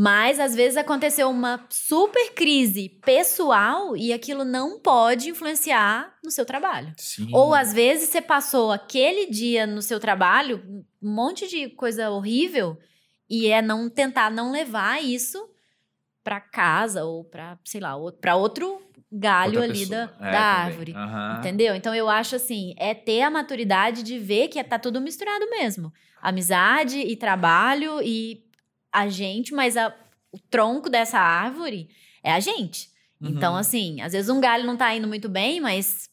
[0.00, 6.46] Mas às vezes aconteceu uma super crise pessoal e aquilo não pode influenciar no seu
[6.46, 6.94] trabalho.
[6.96, 7.28] Sim.
[7.32, 10.62] Ou às vezes você passou aquele dia no seu trabalho,
[11.02, 12.78] um monte de coisa horrível,
[13.28, 15.44] e é não tentar não levar isso
[16.22, 18.80] pra casa ou pra, sei lá, para outro
[19.10, 20.28] galho Outra ali da, pessoa.
[20.28, 20.92] É, da árvore.
[20.94, 21.36] Aham.
[21.40, 21.74] Entendeu?
[21.74, 25.92] Então eu acho assim, é ter a maturidade de ver que tá tudo misturado mesmo.
[26.22, 28.47] Amizade e trabalho e
[28.92, 29.94] a gente, mas a-
[30.32, 31.88] o tronco dessa árvore
[32.22, 32.90] é a gente.
[33.20, 33.58] Então, Uhum.
[33.58, 36.08] assim, às vezes um galho não tá indo muito bem, mas,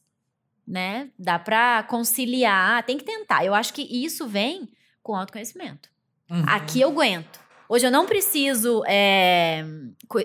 [0.68, 3.46] né, dá pra conciliar, tem que tentar.
[3.46, 4.70] Eu acho que isso vem
[5.04, 5.90] com autoconhecimento.
[6.30, 6.44] Uhum.
[6.48, 7.40] Aqui eu aguento.
[7.70, 8.84] Hoje eu não preciso.
[8.88, 9.64] é,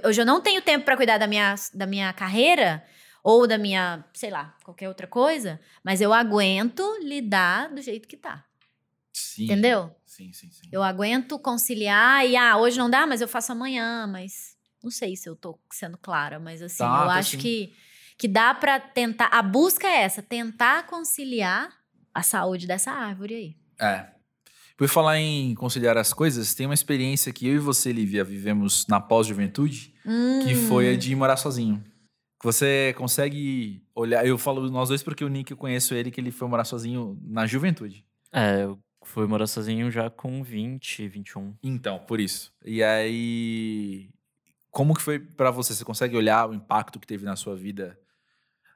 [0.05, 2.83] hoje eu não tenho tempo pra cuidar da minha, da minha carreira
[3.23, 8.17] ou da minha, sei lá, qualquer outra coisa, mas eu aguento lidar do jeito que
[8.17, 8.45] tá.
[9.13, 9.45] Sim.
[9.45, 9.95] Entendeu?
[10.07, 10.69] Sim, sim, sim.
[10.73, 15.17] Eu aguento conciliar e, ah, hoje não dá, mas eu faço amanhã, mas não sei
[15.17, 17.39] se eu tô sendo clara, mas assim, Tá, eu tá acho sim.
[17.39, 17.73] que,
[18.19, 19.27] que dá pra tentar.
[19.27, 21.71] A busca é essa, tentar conciliar
[22.15, 23.57] a saúde dessa árvore aí.
[23.81, 24.07] É.
[24.77, 28.87] Por falar em conciliar as coisas, tem uma experiência que eu e você, Lívia, vivemos
[28.89, 29.93] na pós-juventude,
[30.43, 30.97] que foi a Hum.
[30.99, 31.85] de morar sozinho.
[32.43, 34.27] Você consegue olhar.
[34.27, 37.19] Eu falo nós dois porque o Nick eu conheço ele, que ele foi morar sozinho
[37.23, 38.07] na juventude.
[38.33, 38.79] É, eu
[39.11, 41.55] fui morar sozinho já com 20, 21.
[41.63, 42.53] Então, por isso.
[42.65, 44.09] E aí.
[44.71, 45.75] Como que foi pra você?
[45.75, 47.99] Você consegue olhar o impacto que teve na sua vida?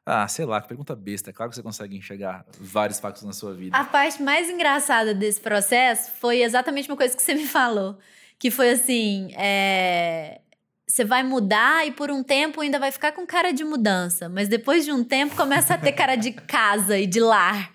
[0.05, 1.33] Ah, sei lá, que pergunta besta.
[1.33, 3.77] Claro que você consegue enxergar vários impactos na sua vida.
[3.77, 7.97] A parte mais engraçada desse processo foi exatamente uma coisa que você me falou.
[8.39, 10.41] Que foi assim: é,
[10.87, 14.49] você vai mudar e por um tempo ainda vai ficar com cara de mudança, mas
[14.49, 17.73] depois de um tempo começa a ter cara de casa e de lar.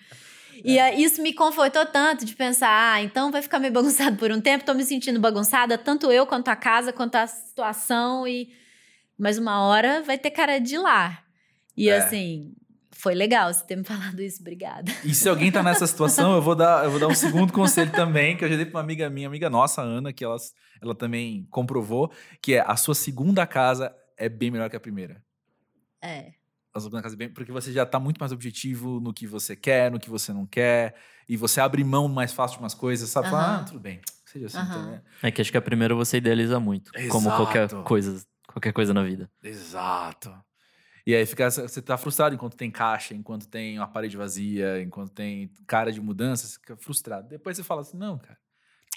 [0.64, 4.32] E aí, isso me confortou tanto de pensar, ah, então vai ficar meio bagunçado por
[4.32, 8.50] um tempo, tô me sentindo bagunçada, tanto eu quanto a casa, quanto a situação, e
[9.18, 11.26] mas uma hora vai ter cara de lar.
[11.76, 11.98] E É.
[11.98, 12.54] assim,
[12.92, 14.92] foi legal você ter me falado isso, obrigada.
[15.04, 17.92] E se alguém tá nessa situação, eu vou dar, eu vou dar um segundo conselho
[17.92, 20.38] também, que eu já dei pra uma amiga minha, amiga nossa, Ana, que ela,
[20.82, 25.24] ela também comprovou, que é a sua segunda casa é bem melhor que a primeira.
[26.02, 26.34] É.
[26.74, 29.56] A segunda casa é bem, porque você já tá muito mais objetivo no que você
[29.56, 30.96] quer, no que você não quer,
[31.28, 33.28] e você abre mão mais fácil de umas coisas, sabe?
[33.30, 33.60] Aham.
[33.62, 34.74] ah, tudo bem, seja assim Aham.
[34.74, 35.02] também.
[35.24, 36.92] É que acho que a primeira você idealiza muito.
[37.10, 37.84] Como qualquer Exato.
[37.84, 39.30] coisa qualquer coisa na vida.
[39.44, 40.34] Exato.
[41.06, 45.12] E aí fica, você tá frustrado enquanto tem caixa, enquanto tem uma parede vazia, enquanto
[45.12, 47.28] tem cara de mudança, você fica frustrado.
[47.28, 48.38] Depois você fala assim, não, cara,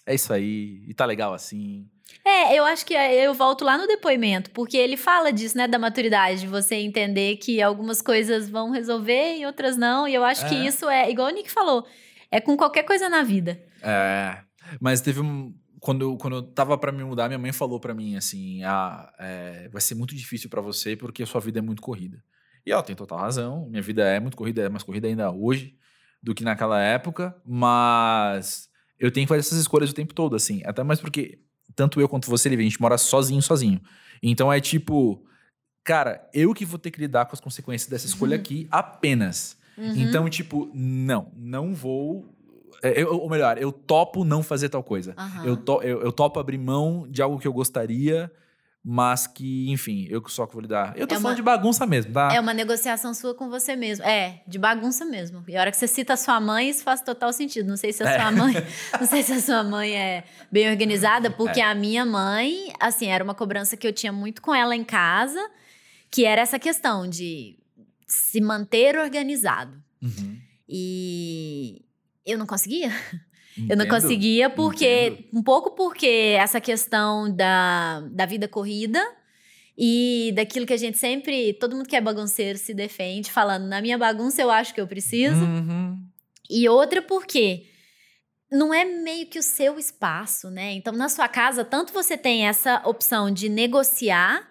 [0.06, 1.88] é isso aí, e tá legal assim.
[2.24, 5.78] É, eu acho que eu volto lá no depoimento, porque ele fala disso, né, da
[5.78, 10.06] maturidade, de você entender que algumas coisas vão resolver e outras não.
[10.06, 10.48] E eu acho É.
[10.48, 11.86] que isso é, igual o Nick falou,
[12.30, 13.60] é com qualquer coisa na vida.
[13.82, 14.38] É,
[14.80, 15.54] mas teve um.
[15.80, 19.12] Quando eu, quando eu tava pra me mudar, minha mãe falou pra mim assim: ah,
[19.18, 22.22] é, vai ser muito difícil pra você porque a sua vida é muito corrida.
[22.64, 23.66] E ela tem total razão.
[23.68, 25.74] Minha vida é muito corrida, é mais corrida ainda hoje
[26.22, 28.68] do que naquela época, mas
[29.02, 30.62] eu tenho que fazer essas escolhas o tempo todo, assim.
[30.64, 31.40] Até mais porque
[31.74, 33.80] tanto eu quanto você, a gente mora sozinho, sozinho.
[34.22, 35.24] Então é tipo,
[35.84, 39.56] cara, eu que vou ter que lidar com as consequências dessa escolha aqui apenas.
[39.76, 39.92] Uhum.
[39.96, 42.32] Então, tipo, não, não vou.
[42.82, 45.14] é, eu- ou melhor, eu topo não fazer tal coisa.
[45.16, 45.44] Aham.
[45.44, 48.30] Eu, to, eu, eu topo abrir mão de algo que eu gostaria,
[48.84, 50.92] mas que, enfim, eu que só que vou lidar.
[50.96, 52.32] Eu tô É falando uma- de bagunça mesmo, tá?
[52.34, 54.04] É uma negociação sua com você mesmo.
[54.04, 55.44] É, de bagunça mesmo.
[55.46, 57.68] E a hora que você cita a sua mãe, isso faz total sentido.
[57.68, 58.20] Não sei se a É.
[58.20, 58.54] sua mãe,
[59.00, 63.22] não sei se a sua mãe é bem organizada, porque a minha mãe, assim, era
[63.22, 65.40] uma cobrança que eu tinha muito com ela em casa,
[66.10, 67.56] que era essa questão de
[68.06, 69.80] se manter organizado.
[70.02, 70.38] Uhum.
[70.68, 71.84] E
[72.26, 72.90] eu não conseguia.
[73.56, 73.88] Eu não Entendo.
[73.88, 75.38] conseguia porque Entendo.
[75.38, 79.02] um pouco porque essa questão da, da vida corrida
[79.76, 83.80] e daquilo que a gente sempre, todo mundo que é bagunceiro se defende falando, na
[83.80, 85.44] minha bagunça eu acho que eu preciso.
[85.44, 85.98] Uhum.
[86.50, 87.66] E outra porque
[88.50, 90.72] não é meio que o seu espaço, né?
[90.72, 94.46] Então na sua casa, tanto você tem essa opção de negociar,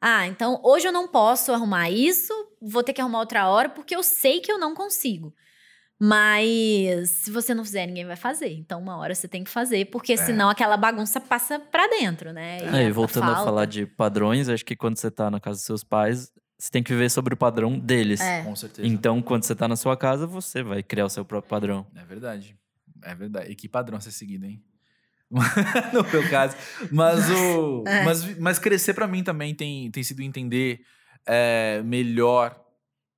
[0.00, 3.94] ah, então hoje eu não posso arrumar isso, vou ter que arrumar outra hora porque
[3.94, 5.34] eu sei que eu não consigo.
[6.00, 8.48] Mas se você não fizer, ninguém vai fazer.
[8.54, 12.58] Então, uma hora você tem que fazer, porque senão aquela bagunça passa pra dentro, né?
[12.62, 15.38] É, e a voltando a falta- falar de padrões, acho que quando você tá na
[15.38, 18.18] casa dos seus pais, você tem que viver sobre o padrão deles.
[18.20, 18.42] É.
[18.42, 18.88] Com certeza.
[18.88, 21.86] Então, quando você tá na sua casa, você vai criar o seu próprio padrão.
[21.94, 22.56] É verdade.
[23.02, 23.50] É verdade.
[23.50, 24.62] E que padrão a ser seguido, hein?
[25.92, 26.56] no meu caso.
[26.90, 28.04] Mas, o, É.
[28.04, 30.80] mas, mas crescer pra mim também tem, tem sido entender
[31.26, 32.58] é, melhor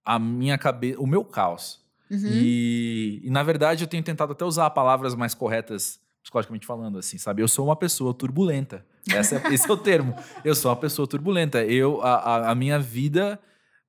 [0.05, 1.81] a minha cabeça, o meu caos.
[2.13, 2.19] Uhum.
[2.25, 7.17] E, e, na verdade, eu tenho tentado até usar palavras mais corretas, psicologicamente falando, assim,
[7.17, 7.43] sabe?
[7.43, 8.85] Eu sou uma pessoa turbulenta.
[9.11, 9.19] É-
[9.55, 10.15] esse é o termo.
[10.45, 11.65] Eu sou uma pessoa turbulenta.
[11.65, 13.41] Eu, a, a, a minha vida,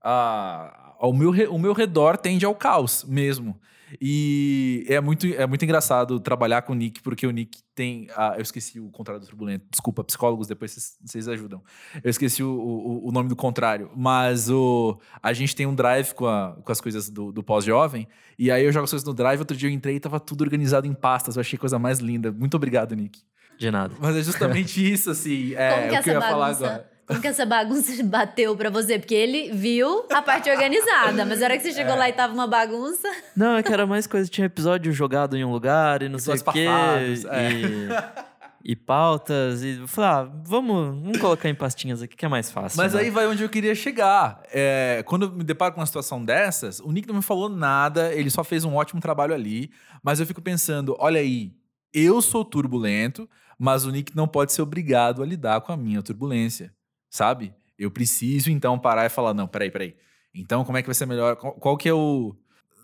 [0.02, 3.60] a, ao meu, o meu redor tende ao caos mesmo.
[4.02, 8.08] E é muito, é muito engraçado trabalhar com o Nick, porque o Nick tem.
[8.16, 9.66] a- eu esqueci o contrário do turbulento.
[9.70, 11.62] Desculpa, psicólogos, depois vocês- ajudam.
[12.04, 13.90] Eu esqueci o, o, o nome do contrário.
[13.96, 18.08] Mas o, a gente tem um drive com, a- com as coisas do, do pós-jovem.
[18.38, 19.40] E aí eu jogo as coisas no drive.
[19.40, 21.36] Outro dia eu entrei e tava tudo organizado em pastas.
[21.36, 22.32] Eu achei a coisa mais linda.
[22.32, 23.22] Muito obrigado, Nick.
[23.58, 23.94] De nada.
[24.00, 25.54] Mas é justamente isso, assim.
[25.56, 26.93] É, Como que o que eu ia falar bagunça, agora.
[27.08, 28.98] Como que essa bagunça bateu pra você?
[29.00, 31.74] Porque ele viu a parte organizada, mas a hora que você É.
[31.74, 33.08] chegou lá e tava uma bagunça.
[33.36, 34.30] Não, é que era mais coisa.
[34.30, 36.44] Tinha episódio jogado em um lugar e não sei o quê.
[36.66, 37.52] pafados, é.
[37.52, 39.62] E, e pautas.
[39.64, 42.78] E eu falei, ah, vamos, vamos colocar em pastinhas aqui que é mais fácil.
[42.78, 43.02] Mas né?
[43.02, 44.42] aí vai onde eu queria chegar.
[44.52, 48.14] É, quando eu me deparo com uma situação dessas, o Nick não me falou nada,
[48.14, 49.70] ele só fez um ótimo trabalho ali.
[50.02, 51.52] Mas eu fico pensando: olha aí,
[51.94, 53.30] eu sou turbulento,
[53.60, 56.74] mas o Nick não pode ser obrigado a lidar com a minha turbulência,
[57.14, 57.54] sabe?
[57.78, 59.96] Eu preciso então parar e falar: não, peraí, peraí.
[60.34, 61.36] Então, como é que vai ser melhor?
[61.36, 62.36] Qual, qual que é o.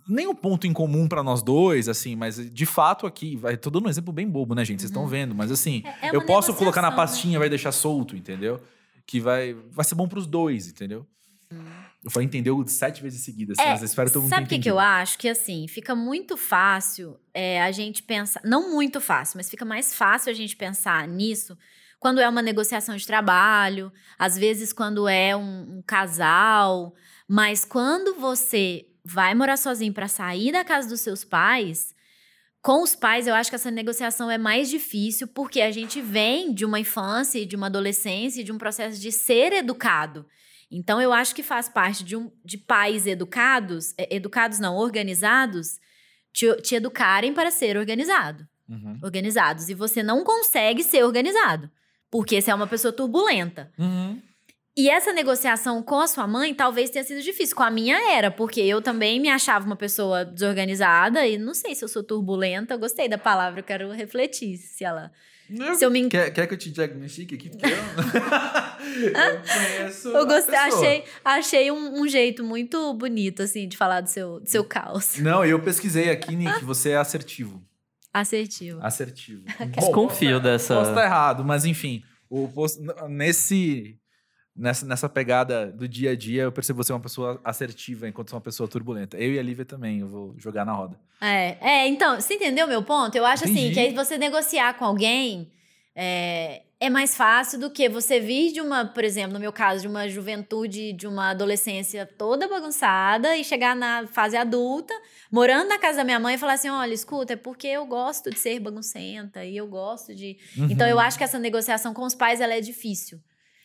[0.08, 3.70] Nem um ponto em comum pra nós dois, assim, mas de fato aqui, vai, tô
[3.70, 4.80] dando um exemplo bem bobo, né, gente?
[4.82, 6.96] Vocês estão vendo, mas assim, É- é eu posso colocar na né?
[6.96, 8.60] pastinha, vai deixar solto, entendeu?
[9.06, 11.06] Que vai, vai ser bom pros dois, entendeu?
[12.04, 14.50] Eu falei, entendeu sete vezes seguidas, assim, É, mas eu espero todo mundo Sabe o
[14.50, 15.18] que, que eu acho?
[15.18, 18.42] Que assim, fica muito fácil é, a gente pensar.
[18.44, 21.56] Não muito fácil, mas fica mais fácil a gente pensar nisso
[22.00, 26.94] quando é uma negociação de trabalho, às vezes quando é um, um casal.
[27.28, 31.94] Mas quando você vai morar sozinho para sair da casa dos seus pais,
[32.62, 36.54] com os pais, eu acho que essa negociação é mais difícil, porque a gente vem
[36.54, 40.26] de uma infância, e de uma adolescência, de um processo de ser educado.
[40.70, 45.80] Então, eu acho que faz parte de, um, de pais educados, eh, educados não, organizados,
[46.34, 48.46] te, te educarem para ser organizado.
[48.68, 49.00] Uhum.
[49.02, 49.70] Organizados.
[49.70, 51.72] E você não consegue ser organizado,
[52.12, 53.72] porque você é uma pessoa turbulenta.
[53.78, 54.22] Uhum.
[54.78, 57.56] E essa negociação com a sua mãe talvez tenha sido difícil.
[57.56, 61.76] Com a minha era, porque eu também me achava uma pessoa desorganizada e não sei
[61.76, 62.76] se eu sou turbulenta.
[62.76, 65.12] Eu gostei da palavra, eu quero refletir se ela.
[65.76, 67.50] Se eu me Quer, quer que eu te diagnostique aqui?
[67.50, 67.72] Porque eu,
[69.10, 74.08] eu conheço Eu gostei, achei, achei um, um jeito muito bonito, assim, de falar do
[74.08, 75.18] seu, do seu caos.
[75.18, 77.62] Não, eu pesquisei aqui, Nick, você é assertivo.
[78.14, 78.80] Assertivo.
[78.82, 79.44] Assertivo.
[79.76, 80.76] Desconfio dessa.
[80.76, 84.00] Posso estar errado, mas enfim, o post- nesse
[84.56, 88.36] nessa, nessa pegada do dia a dia, eu percebo você uma pessoa assertiva enquanto é
[88.36, 89.18] uma pessoa turbulenta.
[89.18, 91.00] Eu e a Lívia também, eu vou jogar na roda.
[91.22, 93.16] É, é então, você entendeu meu ponto?
[93.18, 93.74] Eu acho assim, Entendi.
[93.74, 95.52] que aí você negociar com alguém
[95.96, 99.82] é, é mais fácil do que você vir de uma, por exemplo, no meu caso,
[99.82, 104.94] de uma juventude, de uma adolescência toda bagunçada e chegar na fase adulta,
[105.30, 108.30] morando na casa da minha mãe e falar assim: olha, escuta, é porque eu gosto
[108.30, 110.38] de ser baguncenta e eu gosto de.
[110.70, 113.20] Então eu acho que essa negociação com os pais ela é difícil.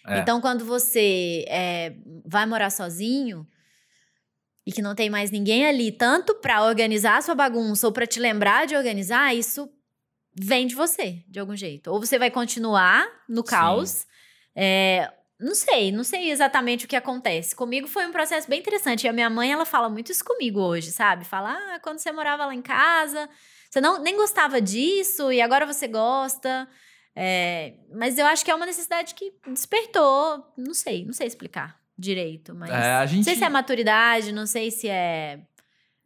[0.07, 0.19] É.
[0.19, 1.95] Então, quando você é,
[2.27, 3.47] vai morar sozinho
[4.67, 8.07] e que não tem mais ninguém ali, tanto para organizar a sua bagunça ou para
[8.07, 9.71] te lembrar de organizar, isso
[10.37, 11.91] vem de você, de algum jeito.
[11.91, 14.07] Ou você vai continuar no caos.
[14.55, 17.55] é, não sei, não sei exatamente o que acontece.
[17.57, 19.05] Comigo foi um processo bem interessante.
[19.05, 21.25] E a minha mãe, ela fala muito isso comigo hoje, sabe?
[21.25, 23.29] Fala, ah, quando você morava lá em casa,
[23.69, 26.69] você não, nem gostava disso e agora você gosta.
[27.17, 30.45] É, mas eu acho que é uma necessidade que despertou.
[30.57, 32.71] Não sei, não sei explicar direito, mas.
[32.71, 35.41] É, a Não gente sei se é maturidade, não sei se é.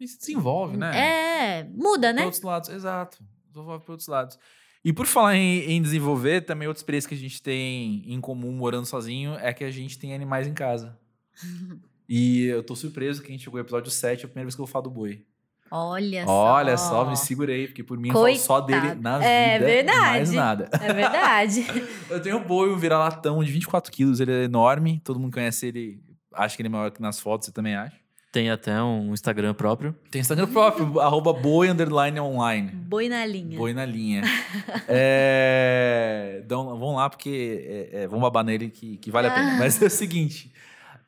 [0.05, 0.99] se desenvolve, né?
[0.99, 2.25] É, muda, Para né?
[2.25, 3.19] outros lados, exato.
[3.49, 4.39] Desenvolve para outros lados.
[4.85, 8.53] E por falar em, em desenvolver, também outra experiência que a gente tem em comum
[8.53, 10.99] morando sozinho é que a gente tem animais em casa.
[12.09, 14.55] e eu tô surpreso que a gente chegou no episódio 7, é a primeira vez
[14.55, 15.25] que eu vou falar do boi.
[15.71, 16.33] Olha só.
[16.33, 19.03] Olha só, me segurei, porque por mim eu falo só dele Coitado.
[19.03, 19.67] na É vida.
[19.67, 20.01] verdade.
[20.01, 20.71] Mais nada.
[20.81, 21.67] É verdade.
[22.09, 25.67] Eu tenho um boi, um vira-latão de 24 quilos, ele é enorme, todo mundo conhece
[25.67, 26.01] ele,
[26.33, 27.95] acho que ele é maior que nas fotos, você também acha?
[28.31, 29.97] Tem até um Instagram próprio.
[30.11, 32.71] Tem Instagram próprio, arroba boi underline online.
[32.71, 33.57] Boi na linha.
[33.57, 34.23] Boi na linha.
[34.87, 39.55] é, então, vamos lá, porque é, é, vamos babar nele que, que vale a pena.
[39.55, 39.59] Ah.
[39.59, 40.53] Mas é o seguinte: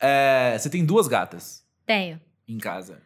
[0.00, 2.18] é, você tem duas gatas Tenho.
[2.48, 3.02] em casa.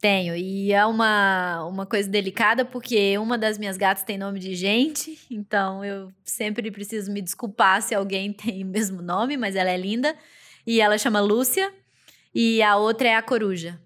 [0.00, 0.36] Tenho.
[0.36, 5.18] E é uma, uma coisa delicada, porque uma das minhas gatas tem nome de gente,
[5.28, 9.76] então eu sempre preciso me desculpar se alguém tem o mesmo nome, mas ela é
[9.76, 10.14] linda.
[10.66, 11.72] E ela chama Lúcia.
[12.40, 13.80] E a outra é a coruja.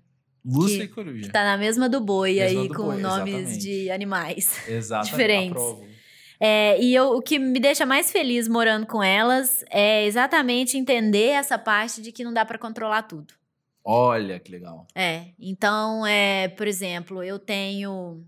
[0.45, 1.31] Lúcia Que- e Coruja.
[1.33, 3.59] Tá na mesma do boi Mesma aí, do com boi, nomes exatamente.
[3.61, 4.61] de animais.
[4.69, 5.11] Exatamente.
[5.11, 5.51] diferentes.
[5.63, 5.87] aprovo.
[6.41, 11.29] É, e eu- o que me deixa mais feliz morando com elas é exatamente entender
[11.29, 13.33] essa parte de que não dá pra controlar tudo.
[13.85, 14.87] Olha que legal.
[14.95, 18.23] É, então, é, por exemplo, eu tenho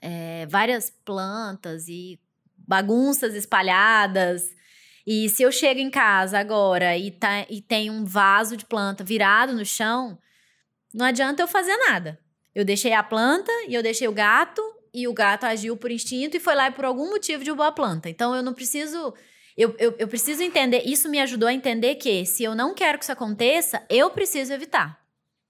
[0.00, 2.18] é, várias plantas e
[2.56, 4.54] bagunças espalhadas.
[5.06, 9.02] E se eu chego em casa agora e, tá, e tem um vaso de planta
[9.02, 10.18] virado no chão,
[10.92, 12.18] não adianta eu fazer nada.
[12.54, 16.36] Eu deixei a planta e eu deixei o gato, e o gato agiu por instinto
[16.36, 18.08] e foi lá e por algum motivo derrubou a planta.
[18.08, 19.14] Então eu não preciso.
[19.56, 20.82] Eu, eu, eu preciso entender.
[20.84, 24.52] Isso me ajudou a entender que se eu não quero que isso aconteça, eu preciso
[24.52, 24.98] evitar.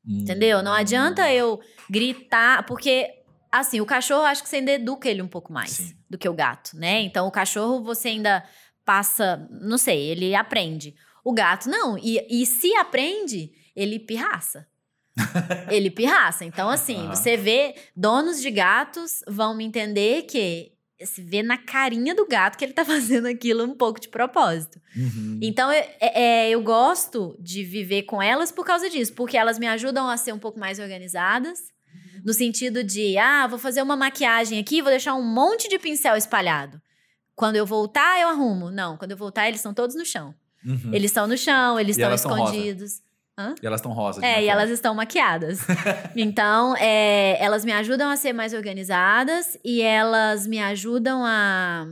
[0.07, 0.63] Entendeu?
[0.63, 3.11] Não adianta eu gritar, porque
[3.53, 5.95] assim, o cachorro acho que você ainda educa ele um pouco mais Sim.
[6.09, 7.01] do que o gato, né?
[7.03, 8.43] Então o cachorro você ainda
[8.85, 10.95] passa, não sei, ele aprende.
[11.25, 14.67] O gato não, e, e se aprende, ele pirraça.
[15.71, 16.45] ele pirraça.
[16.45, 17.15] Então, assim, Aham.
[17.15, 20.73] você vê, donos de gatos vão me entender que
[21.03, 24.81] se vê na carinha do gato que ele tá fazendo aquilo um pouco de propósito.
[24.97, 25.39] Uhum.
[25.43, 29.59] Então, eu, é- é, eu gosto de viver com elas por causa disso, porque elas
[29.59, 31.71] me ajudam a ser um pouco mais organizadas,
[32.25, 36.17] no sentido de, ah, vou fazer uma maquiagem aqui, vou deixar um monte de pincel
[36.17, 36.81] espalhado.
[37.41, 38.71] Quando eu voltar, eu arrumo.
[38.71, 40.35] Não, quando eu voltar, eles estão todos no chão.
[40.63, 40.93] Uhum.
[40.93, 43.01] Eles estão no chão, eles E estão escondidos.
[43.63, 44.23] E elas estão rosas.
[44.23, 45.61] É, e elas estão maquiadas.
[46.15, 51.87] então, é, elas me ajudam a ser mais organizadas e elas me ajudam a,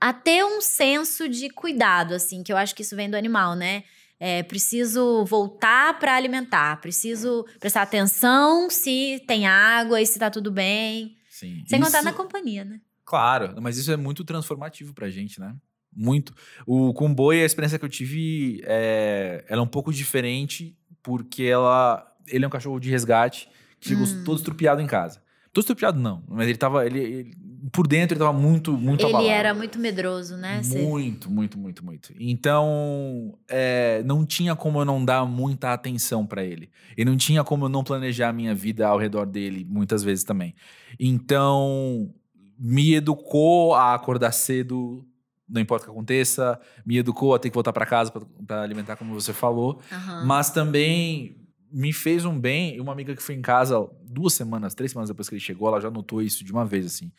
[0.00, 3.54] a ter um senso de cuidado, assim, que eu acho que isso vem do animal,
[3.54, 3.84] né?
[4.18, 10.50] É, preciso voltar para alimentar, preciso prestar atenção se tem água e se tá tudo
[10.50, 11.16] bem.
[11.30, 11.62] Sim.
[11.68, 12.80] Sem contar Isso- na companhia, né?
[13.10, 15.52] Claro, mas isso é muito transformativo pra gente, né?
[15.92, 16.32] Muito.
[16.64, 20.76] O, com o boi, a experiência que eu tive, é, ela é um pouco diferente,
[21.02, 23.48] porque ela, ele é um cachorro de resgate
[23.80, 24.22] que chegou Hum.
[24.24, 25.20] todo estrupiado em casa.
[25.52, 27.36] Todo estrupiado não, mas ele tava, ele, ele-
[27.72, 29.34] por dentro ele tava muito, muito Ele abalado.
[29.34, 30.62] era muito medroso, né?
[30.64, 32.14] Muito, muito, muito, muito.
[32.20, 36.70] Então, é, não tinha como eu não dar muita atenção pra ele.
[36.96, 40.22] E não tinha como eu não planejar a minha vida ao redor dele, muitas vezes
[40.22, 40.54] também.
[41.00, 42.14] Então,
[42.62, 45.02] me educou a acordar cedo,
[45.48, 46.60] não importa o que aconteça.
[46.84, 48.12] Me educou a ter que voltar pra casa
[48.46, 49.80] pra alimentar, como você falou.
[49.90, 50.26] Aham.
[50.26, 51.38] Mas também
[51.72, 52.76] me fez um bem.
[52.76, 55.68] e Uma amiga que foi em casa duas semanas, três semanas depois que ele chegou,
[55.68, 57.10] ela já notou isso de uma vez, assim.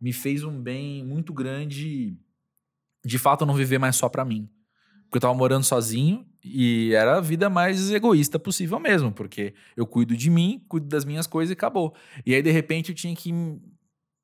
[0.00, 2.16] Me fez um bem muito grande,
[3.04, 4.48] de fato, não viver mais só pra mim.
[5.04, 9.86] Porque eu tava morando sozinho e era a vida mais egoísta possível mesmo, porque eu
[9.86, 11.94] cuido de mim, cuido das minhas coisas e acabou.
[12.24, 13.32] E aí, de repente, eu tinha que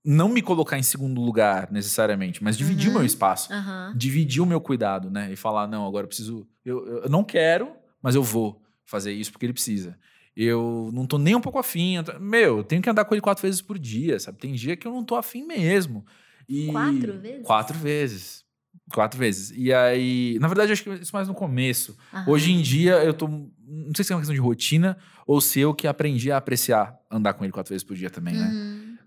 [0.04, 2.98] não me colocar em segundo lugar necessariamente, mas dividir o Uhum.
[2.98, 3.92] meu espaço, Aham.
[3.94, 5.30] dividir o meu cuidado, né?
[5.32, 6.48] E falar, não, agora eu preciso.
[6.64, 7.72] Eu, eu não quero,
[8.02, 9.98] mas eu vou fazer isso porque ele precisa.
[10.36, 12.02] Eu não tô nem um pouco afim.
[12.02, 14.38] tô- meu, eu tenho que andar com ele quatro vezes por dia, sabe?
[14.38, 16.04] Tem dia que eu não tô afim mesmo.
[16.48, 17.42] E Quatro vezes?
[17.46, 18.44] Quatro vezes.
[18.92, 19.52] Quatro vezes.
[19.56, 21.96] E aí, na verdade, acho que isso mais no começo.
[22.12, 22.24] aham.
[22.32, 23.28] Hoje em dia, eu tô.
[23.28, 24.96] Não sei se é uma questão de rotina
[25.26, 28.34] ou se eu que aprendi a apreciar andar com ele quatro vezes por dia também,
[28.34, 28.52] né?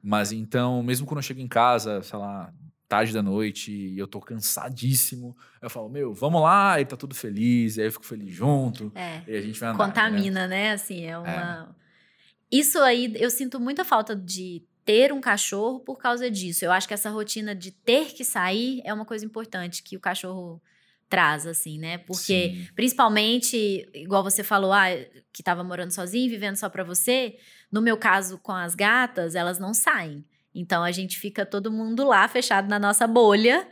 [0.03, 2.53] Mas então, mesmo quando eu chego em casa, sei lá,
[2.89, 7.15] tarde da noite, e eu tô cansadíssimo, eu falo, meu, vamos lá, e tá tudo
[7.15, 9.21] feliz, e aí eu fico feliz junto, É.
[9.25, 9.85] e a gente vai andar.
[9.85, 10.73] Contamina, né?
[10.73, 11.75] Assim, é uma.
[12.51, 16.65] Isso aí, eu sinto muita falta de ter um cachorro por causa disso.
[16.65, 19.99] Eu acho que essa rotina de ter que sair é uma coisa importante que o
[19.99, 20.61] cachorro
[21.13, 21.99] traz, assim, né?
[21.99, 22.67] Porque, Sim.
[22.75, 24.87] principalmente, igual você falou, ah,
[25.31, 27.35] que tava morando sozinho, vivendo só pra você.
[27.71, 30.25] No meu caso, com as gatas, elas não saem.
[30.55, 33.67] Então a gente fica todo mundo lá, fechado na nossa bolha,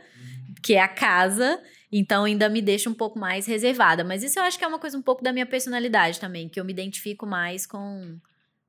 [0.62, 1.60] que é a casa.
[1.90, 4.04] Então ainda me deixa um pouco mais reservada.
[4.04, 6.60] Mas isso eu acho que é uma coisa um pouco da minha personalidade também, que
[6.60, 8.18] eu me identifico mais com,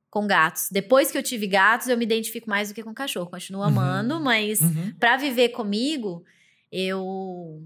[0.09, 0.67] com gatos.
[0.71, 3.30] Depois que eu tive gatos, eu me identifico mais do que com cachorro.
[3.30, 3.67] Continuo Uhum.
[3.67, 4.93] amando, mas Uhum.
[4.99, 6.24] pra viver comigo,
[6.71, 7.61] eu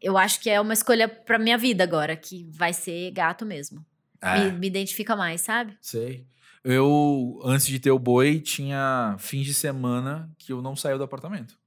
[0.00, 3.84] eu acho que é uma escolha pra minha vida agora, que vai ser gato mesmo.
[4.20, 5.76] É, Me, me identifica mais, sabe?
[5.80, 6.26] sei.
[6.64, 11.04] Eu, antes de ter o boi, tinha fins de semana que eu não saía do
[11.04, 11.58] apartamento.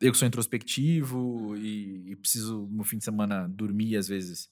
[0.00, 4.50] Eu que sou introspectivo e, e preciso, no fim de semana, dormir às vezes.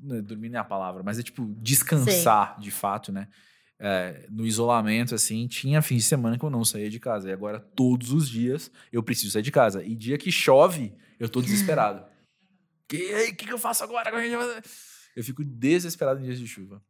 [0.00, 3.28] Não, Dormir não é a palavra, mas é tipo descansar de fato, né?
[3.78, 7.28] É, no isolamento, assim, tinha fins de semana que eu não saía de casa.
[7.28, 9.82] E agora, todos os dias, eu preciso sair de casa.
[9.82, 12.04] E dia que chove, eu tô desesperado.
[12.90, 14.10] Que, que, que eu faço agora?
[15.16, 16.82] Eu fico desesperado em dias de chuva.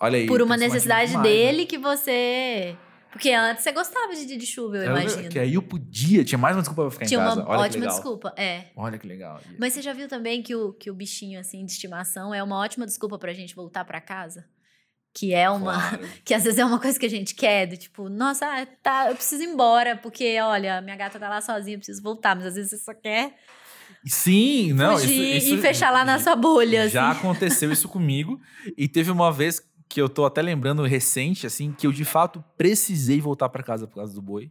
[0.00, 0.26] Olha aí.
[0.26, 1.32] Por uma necessidade demais, né?
[1.32, 2.76] dele que você.
[3.10, 5.28] Porque antes você gostava de dia de chuva, eu imagino.
[5.28, 7.48] Que aí eu podia, tinha mais uma desculpa pra ficar Tinha em uma casa.
[7.48, 7.94] Olha que ótima legal.
[7.94, 8.34] desculpa.
[8.36, 8.64] É.
[8.76, 9.40] Olha que legal.
[9.58, 12.58] Mas você já viu também que o, que o bichinho assim de estimação é uma
[12.58, 14.44] ótima desculpa pra gente voltar pra casa?
[15.14, 15.72] Que é uma.
[15.72, 16.08] Claro.
[16.22, 19.14] Que às vezes é uma coisa que a gente quer, do tipo, nossa, tá, eu
[19.14, 22.36] preciso ir embora, porque, olha, minha gata tá lá sozinha, eu preciso voltar.
[22.36, 23.34] Mas às vezes você só quer
[24.04, 24.96] Sim, não.
[24.98, 27.18] fugir isso, isso e fechar lá na sua bolha, Já assim.
[27.20, 28.40] aconteceu isso comigo.
[28.76, 32.42] E teve uma vez que eu tô até lembrando recente, assim, que eu de fato
[32.56, 34.50] precisei voltar pra casa por causa do boi.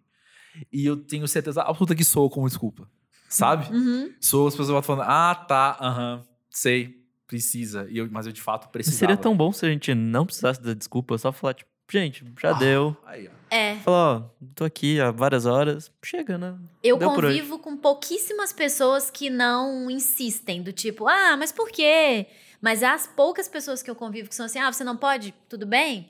[0.71, 2.89] E eu tenho certeza absoluta que sou como desculpa.
[3.29, 3.71] Sabe?
[3.75, 4.11] Uhum.
[4.21, 6.95] Sou as pessoas falando, ah, tá, aham, sei,
[7.27, 7.85] precisa.
[7.89, 8.99] E eu, mas eu de fato Mas precisava.
[8.99, 12.51] seria tão bom se a gente não precisasse da desculpa, só falar, tipo, gente, já
[12.51, 12.97] Ah, deu.
[13.05, 13.31] Aí, ó.
[13.49, 13.75] É.
[13.77, 15.91] Falar, ó, tô aqui há várias horas.
[16.03, 16.57] Chega, né?
[16.83, 22.27] Eu Deu convivo com pouquíssimas pessoas que não insistem, do tipo, ah, mas por quê?
[22.61, 25.33] Mas as poucas pessoas que eu convivo que são assim, ah, você não pode?
[25.47, 26.09] Tudo bem?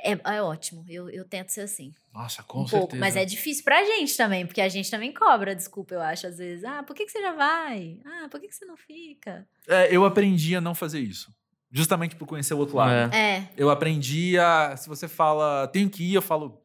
[0.00, 1.92] É, é ótimo, eu, eu tento ser assim.
[2.12, 2.80] Nossa, com um certeza.
[2.80, 2.96] pouco.
[2.96, 6.38] Mas é difícil pra gente também, porque a gente também cobra, desculpa, eu acho, às
[6.38, 6.64] vezes.
[6.64, 7.98] Ah, por que, que você já vai?
[8.04, 9.46] Ah, por que, que você não fica?
[9.66, 11.32] É, eu aprendi a não fazer isso.
[11.76, 13.12] Justamente por conhecer o outro lado.
[13.12, 13.18] É.
[13.38, 13.48] É.
[13.56, 14.76] Eu aprendi a.
[14.76, 16.62] Se você fala, tenho que ir, eu falo,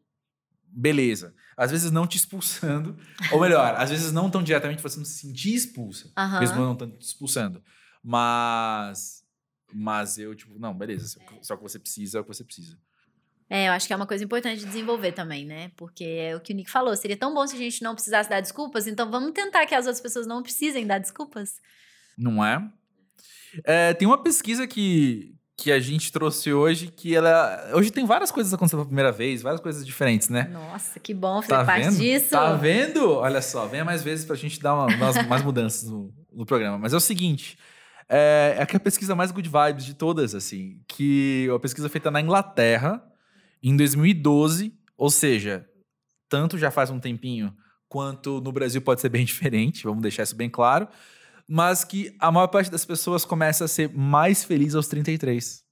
[0.68, 1.34] beleza.
[1.58, 2.96] Às vezes não te expulsando.
[3.34, 6.12] ou melhor, às vezes não tão diretamente você não se sentir expulsa.
[6.16, 6.40] Aham.
[6.40, 7.64] Mesmo não estando te expulsando.
[8.04, 9.24] Mas.
[9.74, 11.08] Mas eu, tipo, não, beleza.
[11.08, 12.78] Só que- Só que você precisa, é o que você precisa.
[13.50, 15.72] É, eu acho que é uma coisa importante de desenvolver também, né?
[15.76, 16.96] Porque é o que o Nick falou.
[16.96, 19.88] Seria tão bom se a gente não precisasse dar desculpas, então vamos tentar que as
[19.88, 21.56] outras pessoas não precisem dar desculpas.
[22.16, 22.62] Não é?
[23.64, 27.72] É, tem uma pesquisa que, que a gente trouxe hoje que ela.
[27.74, 30.50] Hoje tem várias coisas acontecendo pela primeira vez, várias coisas diferentes, né?
[30.52, 31.98] Nossa, que bom fazer Tá parte vendo?
[31.98, 32.30] disso.
[32.30, 33.12] Tá vendo?
[33.14, 36.78] Olha só, venha mais vezes pra gente dar uma- umas, mais mudanças no, no programa.
[36.78, 37.58] Mas é o seguinte:
[38.08, 41.90] é, é que a pesquisa mais good vibes de todas, assim, que é uma pesquisa
[41.90, 43.04] feita na Inglaterra
[43.62, 45.66] em 2012, ou seja,
[46.30, 47.54] tanto já faz um tempinho
[47.88, 50.88] quanto no Brasil pode ser bem diferente, vamos deixar isso bem claro,
[51.52, 55.64] mas que a maior parte das pessoas começa a ser mais feliz aos 33.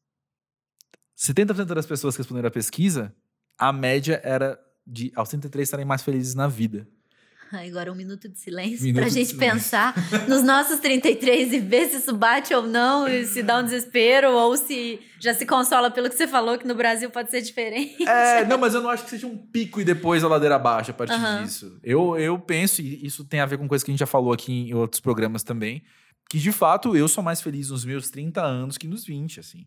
[1.16, 3.16] 70% das pessoas que responderam a pesquisa,
[3.60, 6.88] a média era de aos 33 estarem mais felizes na vida.
[7.68, 9.94] Agora um minuto de silêncio Minuto pra de gente pensar
[10.28, 14.32] nos nossos 33 e ver se isso bate ou não, e se dá um desespero,
[14.32, 18.08] ou se já se consola pelo que você falou, que no Brasil pode ser diferente.
[18.08, 20.92] É, não, mas eu não acho que seja um pico e depois a ladeira abaixo
[20.92, 21.44] a partir Aham.
[21.44, 21.80] disso.
[21.84, 24.34] Eu, eu penso, e isso tem a ver com coisa que a gente já falou
[24.34, 25.84] aqui em outros programas também,
[26.30, 29.66] que de fato eu sou mais feliz nos meus 30 anos que nos 20, assim.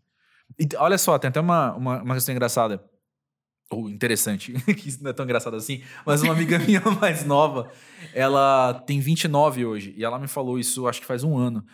[0.59, 2.83] E olha só, tem até uma, uma, uma questão engraçada,
[3.71, 7.71] ou interessante, que isso não é tão engraçado assim, mas uma amiga minha mais nova,
[8.13, 11.65] ela tem 29 hoje, e ela me falou isso acho que faz um ano.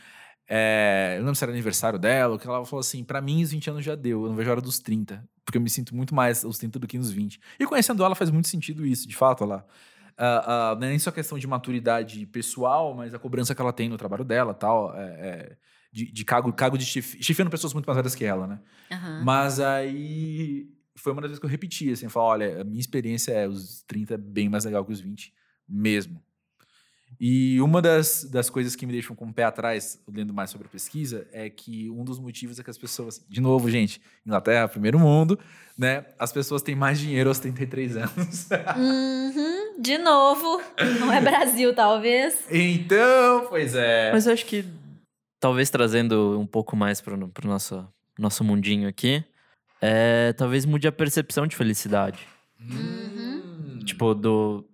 [0.50, 3.52] É, eu não lembro se era aniversário dela, que ela falou assim: pra mim, os
[3.52, 5.94] 20 anos já deu, eu não vejo a hora dos 30, porque eu me sinto
[5.94, 7.40] muito mais aos 30 do que nos 20.
[7.60, 9.66] E conhecendo ela, faz muito sentido isso, de fato, ela.
[10.18, 13.74] uh, uh, não é nem só questão de maturidade pessoal, mas a cobrança que ela
[13.74, 14.96] tem no trabalho dela tal.
[14.96, 15.58] É, é,
[15.92, 18.60] de, de cargo, cargo de chif, chefiando pessoas muito mais velhas que ela, né?
[18.92, 19.24] Aham.
[19.24, 23.32] Mas aí foi uma das vezes que eu repeti, assim, falar, olha, a minha experiência
[23.32, 25.34] é os 30 é bem mais legal que os 20,
[25.68, 26.22] mesmo.
[27.20, 30.68] E uma das, das coisas que me deixam com o pé atrás, lendo mais sobre
[30.68, 34.68] a pesquisa, é que um dos motivos é que as pessoas, de novo, gente, Inglaterra,
[34.68, 35.40] primeiro mundo,
[35.78, 36.06] né?
[36.20, 38.48] As pessoas têm mais dinheiro aos 33 anos.
[38.78, 40.62] Uhum, de novo.
[41.00, 42.38] Não é Brasil, talvez.
[42.52, 44.12] então, pois é.
[44.12, 44.66] Mas eu acho que,
[45.40, 47.88] talvez trazendo um pouco mais pro, pro nosso,
[48.20, 49.24] nosso mundinho aqui,
[49.82, 52.20] é, talvez mude a percepção de felicidade.
[52.60, 53.80] Hum.
[53.86, 54.66] Tipo, do.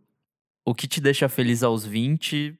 [0.65, 2.57] O que te deixa feliz aos 20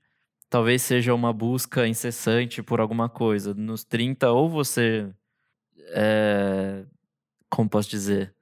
[0.53, 3.55] talvez seja uma busca incessante por alguma coisa.
[3.55, 5.09] Nos 30, ou você.
[5.95, 6.85] É,
[7.49, 8.35] como posso dizer?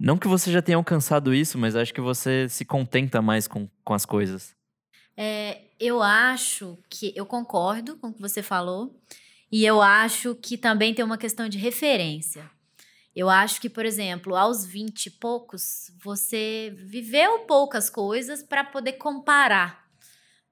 [0.00, 3.68] Não que você já tenha alcançado isso, mas acho que você se contenta mais com,
[3.84, 4.56] com as coisas.
[5.14, 8.98] É, eu acho que eu concordo com o que você falou
[9.52, 12.50] e eu acho que também tem uma questão de referência.
[13.14, 18.92] Eu acho que, por exemplo, aos 20 e poucos, você viveu poucas coisas para poder
[18.94, 19.84] comparar,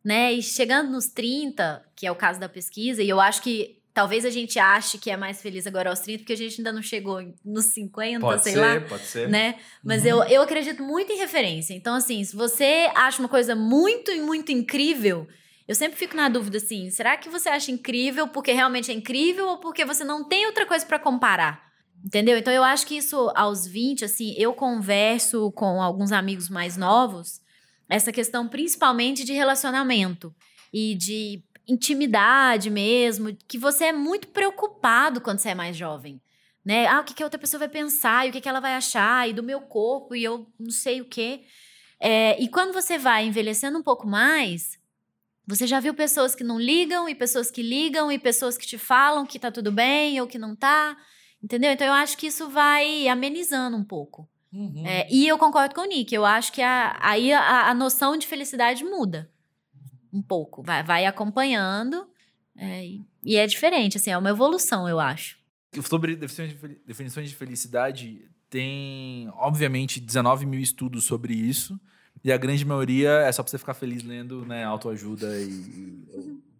[0.04, 0.32] né?
[0.32, 4.24] E chegando nos 30, que é o caso da pesquisa, e eu acho que talvez
[4.24, 6.82] a gente ache que é mais feliz agora aos 30, porque a gente ainda não
[6.82, 9.28] chegou nos 50, Pode sei ser, lá pode ser.
[9.28, 9.58] né?
[9.84, 10.08] Mas Uhum.
[10.08, 11.74] eu, eu acredito muito em referência.
[11.74, 15.26] Então, assim, se você acha uma coisa muito, muito incrível,
[15.66, 19.46] eu sempre fico na dúvida, assim, será que você acha incrível porque realmente é incrível
[19.48, 21.67] ou porque você não tem outra coisa pra comparar?
[22.04, 22.38] Entendeu?
[22.38, 27.40] Então, eu acho que isso, aos 20, assim, eu converso com alguns amigos mais novos,
[27.88, 30.34] essa questão principalmente de relacionamento
[30.72, 36.20] e de intimidade mesmo, que você é muito preocupado quando você é mais jovem
[36.68, 36.86] né?
[36.86, 38.74] Ah, o que, que a outra pessoa vai pensar, e o que, que ela vai
[38.74, 41.44] achar, e do meu corpo, e eu não sei o quê.
[41.98, 44.78] É, e quando você vai envelhecendo um pouco mais,
[45.46, 48.76] você já viu pessoas que não ligam, e pessoas que ligam, e pessoas que te
[48.76, 50.94] falam que tá tudo bem ou que não tá.
[51.42, 51.70] Entendeu?
[51.72, 54.28] Então eu acho que isso vai amenizando um pouco.
[54.52, 54.84] Uhum.
[54.86, 58.16] É, e eu concordo com o Nick, eu acho que a- aí a, a noção
[58.16, 59.30] de felicidade muda
[60.12, 62.08] um pouco, vai, vai acompanhando.
[62.56, 62.84] é,
[63.24, 65.38] e- é diferente, assim, é uma evolução, eu acho.
[65.86, 71.78] Sobre definições de fel- definições de felicidade, tem, obviamente, 19 mil estudos sobre isso.
[72.24, 74.64] E a grande maioria é só pra você ficar feliz lendo, né?
[74.64, 75.46] Autoajuda e,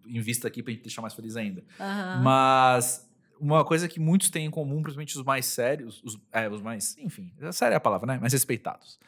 [0.06, 1.64] e invista aqui pra gente deixar mais feliz ainda.
[1.80, 2.22] Aham.
[2.22, 3.07] Mas
[3.40, 6.96] uma coisa que muitos têm em comum, principalmente os mais sérios, os, é, os mais,
[6.98, 8.18] enfim, séria é a palavra, né?
[8.18, 8.98] Mais respeitados.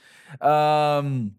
[0.41, 1.31] Ahn,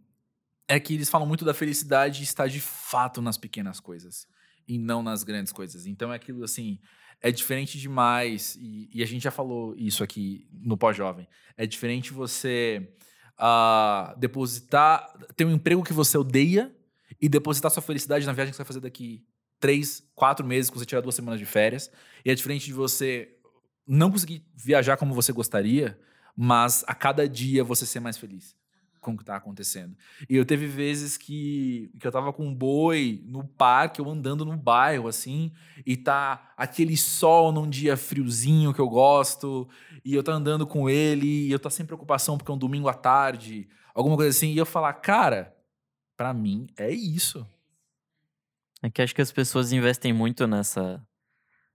[0.68, 4.28] é que eles falam muito da felicidade estar de fato nas pequenas coisas
[4.68, 5.86] e não nas grandes coisas.
[5.86, 6.80] Então é aquilo assim,
[7.22, 11.28] é diferente demais, e, e a gente já falou isso aqui no pós-jovem.
[11.58, 12.90] É diferente você
[13.38, 16.74] ah, depositar, ter um emprego que você odeia
[17.20, 19.26] e depositar sua felicidade na viagem que você vai fazer daqui
[19.62, 21.90] três, quatro meses, você tirar duas semanas de férias.
[22.26, 23.38] E é diferente de você
[23.88, 25.98] não conseguir viajar como você gostaria,
[26.36, 28.60] mas a cada dia você ser mais feliz
[29.00, 29.98] com o que tá acontecendo.
[30.30, 34.46] E eu teve vezes que, que eu tava com um boi no parque, ou andando
[34.46, 35.52] no bairro, assim,
[35.86, 39.68] e tá aquele sol num dia friozinho que eu gosto,
[40.06, 42.88] e eu tá andando com ele, e eu tá sem preocupação porque é um domingo
[42.88, 45.56] à tarde, alguma coisa assim, e eu falar, cara,
[46.16, 47.46] pra mim é isso.
[48.84, 51.02] É que acho que as pessoas investem muito nessa.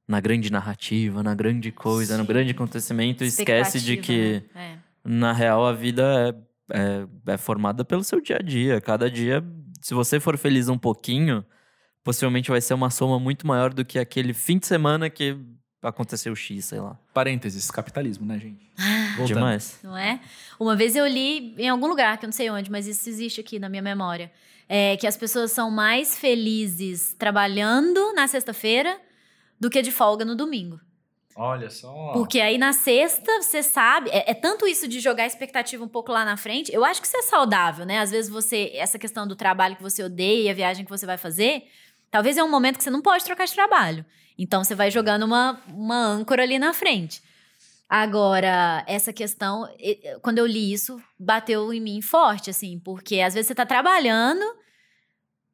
[0.08, 2.28] Na grande narrativa, na grande coisa, no Sim.
[2.28, 4.78] grande acontecimento, e esquece de que, né?
[5.04, 8.80] na real, a vida é, é, é formada pelo seu dia a dia.
[8.80, 9.42] Cada dia,
[9.82, 11.44] se você for feliz um pouquinho,
[12.04, 15.36] possivelmente vai ser uma soma muito maior do que aquele fim de semana que
[15.82, 16.98] aconteceu X, sei lá.
[17.12, 18.70] Parênteses, capitalismo, né, gente?
[18.78, 19.06] É.
[19.16, 19.38] Voltando.
[19.38, 19.78] Demais.
[19.82, 20.20] não é?
[20.58, 23.40] Uma vez eu li em algum lugar, que eu não sei onde, mas isso existe
[23.40, 24.30] aqui na minha memória,
[24.68, 29.00] é que as pessoas são mais felizes trabalhando na sexta-feira
[29.58, 30.80] do que de folga no domingo.
[31.38, 32.12] Olha só.
[32.14, 35.88] Porque aí na sexta, você sabe, é, é tanto isso de jogar a expectativa um
[35.88, 36.72] pouco lá na frente.
[36.72, 37.98] Eu acho que isso é saudável, né?
[37.98, 41.18] Às vezes você, essa questão do trabalho que você odeia, a viagem que você vai
[41.18, 41.64] fazer,
[42.10, 44.04] talvez é um momento que você não pode trocar de trabalho.
[44.38, 47.22] Então você vai jogando uma, uma âncora ali na frente.
[47.88, 49.68] Agora, essa questão,
[50.22, 54.44] quando eu li isso, bateu em mim forte, assim, porque às vezes você tá trabalhando,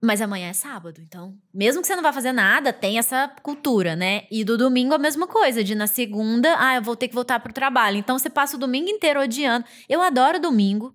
[0.05, 3.95] mas amanhã é sábado, então, mesmo que você não vá fazer nada, tem essa cultura,
[3.95, 4.27] né?
[4.31, 7.39] E do domingo a mesma coisa, de na segunda, ah, eu vou ter que voltar
[7.39, 7.99] pro trabalho.
[7.99, 9.65] Então você passa o domingo inteiro odiando.
[9.89, 10.95] Eu adoro domingo,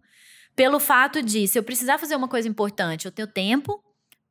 [0.56, 3.82] pelo fato de, se eu precisar fazer uma coisa importante, eu tenho tempo,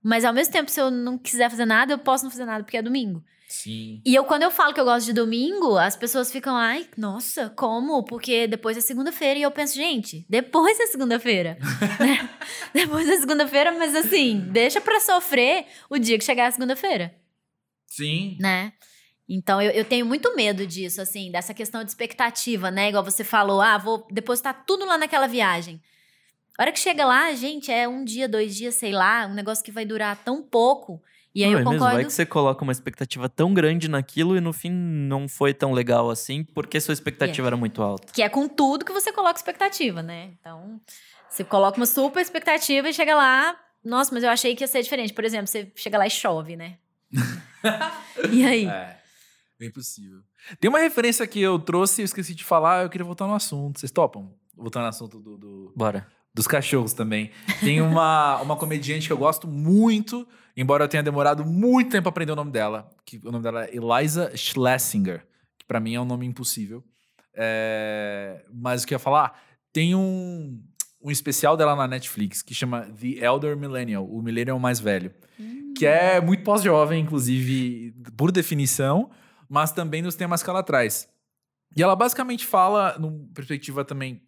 [0.02, 2.62] Mas ao mesmo tempo, se eu não quiser fazer nada, eu posso não fazer nada
[2.64, 3.24] porque é domingo.
[3.48, 4.00] Sim.
[4.04, 7.48] E eu, quando eu falo que eu gosto de domingo, as pessoas ficam, ai, nossa,
[7.50, 8.02] como?
[8.04, 9.38] Porque depois é segunda-feira.
[9.38, 11.56] E eu penso, gente, depois é segunda-feira.
[12.00, 12.28] né?
[12.74, 17.14] Depois é segunda-feira, mas assim, deixa pra sofrer o dia que chegar a segunda-feira,
[17.86, 18.36] Sim.
[18.40, 18.72] né?
[19.28, 22.88] Então, eu, eu tenho muito medo disso, assim, dessa questão de expectativa, né?
[22.88, 25.80] Igual você falou, ah, vou depositar tudo lá naquela viagem.
[26.58, 29.64] A hora que chega lá, gente, é um dia, dois dias, sei lá, um negócio
[29.64, 31.02] que vai durar tão pouco.
[31.36, 31.94] E aí Não, eu é mesmo, concordo.
[31.96, 35.70] vai que você coloca uma expectativa tão grande naquilo e no fim não foi tão
[35.72, 38.10] legal assim, porque sua expectativa era muito alta.
[38.10, 40.30] Que é com tudo que você coloca expectativa, né?
[40.40, 40.80] Então,
[41.28, 43.54] você coloca uma super expectativa e chega lá.
[43.84, 45.12] Nossa, mas eu achei que ia ser diferente.
[45.12, 46.78] Por exemplo, você chega lá e chove, né?
[48.32, 48.66] e aí?
[48.66, 48.96] É.
[49.58, 50.20] Bem possível.
[50.58, 53.34] Tem uma referência que eu trouxe e eu esqueci de falar, eu queria voltar no
[53.34, 53.78] assunto.
[53.78, 54.32] Vocês topam?
[54.56, 56.06] Voltar no assunto do- do, Bora.
[56.36, 57.30] Dos cachorros também.
[57.60, 62.10] Tem uma, uma comediante que eu gosto muito, embora eu tenha demorado muito tempo pra
[62.10, 62.90] aprender o nome dela.
[63.06, 65.26] Que o nome dela é Eliza Schlesinger,
[65.58, 66.84] que pra mim é um nome impossível.
[67.34, 69.40] É, mas o que eu ia falar?
[69.72, 70.62] Tem um,
[71.02, 75.14] um especial dela na Netflix que chama The Elder Millennial, o Millennial mais velho.
[75.74, 79.10] Que é muito pós-jovem, inclusive, por definição,
[79.48, 81.08] mas também nos temas que ela traz.
[81.74, 84.22] E ela basicamente fala, numa perspectiva também,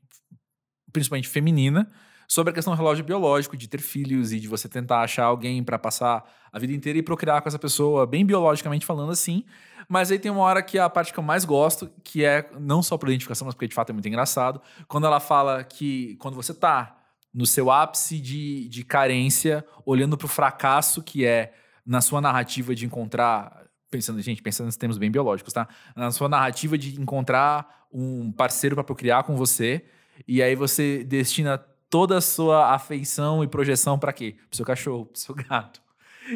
[0.93, 1.91] principalmente feminina,
[2.27, 5.65] sobre a questão do relógio biológico, de ter filhos e de você tentar achar alguém
[5.65, 9.45] pra passar a vida inteira e procriar com essa pessoa, bem biologicamente falando assim.
[9.89, 12.51] Mas aí tem uma hora que é a parte que eu mais gosto, que é
[12.61, 16.17] não só por identificação, mas porque de fato é muito engraçado, quando ela fala que
[16.17, 16.99] quando você tá
[17.33, 21.55] no seu ápice de, de carência, olhando pro fracasso que é
[21.87, 23.67] na sua narrativa de encontrar.
[23.91, 25.67] Pensando, gente, pensando nos termos bem biológicos, tá?
[25.97, 29.83] Na sua narrativa de encontrar um parceiro pra procriar com você,
[30.27, 31.59] e aí você destina
[31.91, 34.37] toda a sua afeição e projeção pra quê?
[34.49, 35.81] Pro seu cachorro, pro seu gato.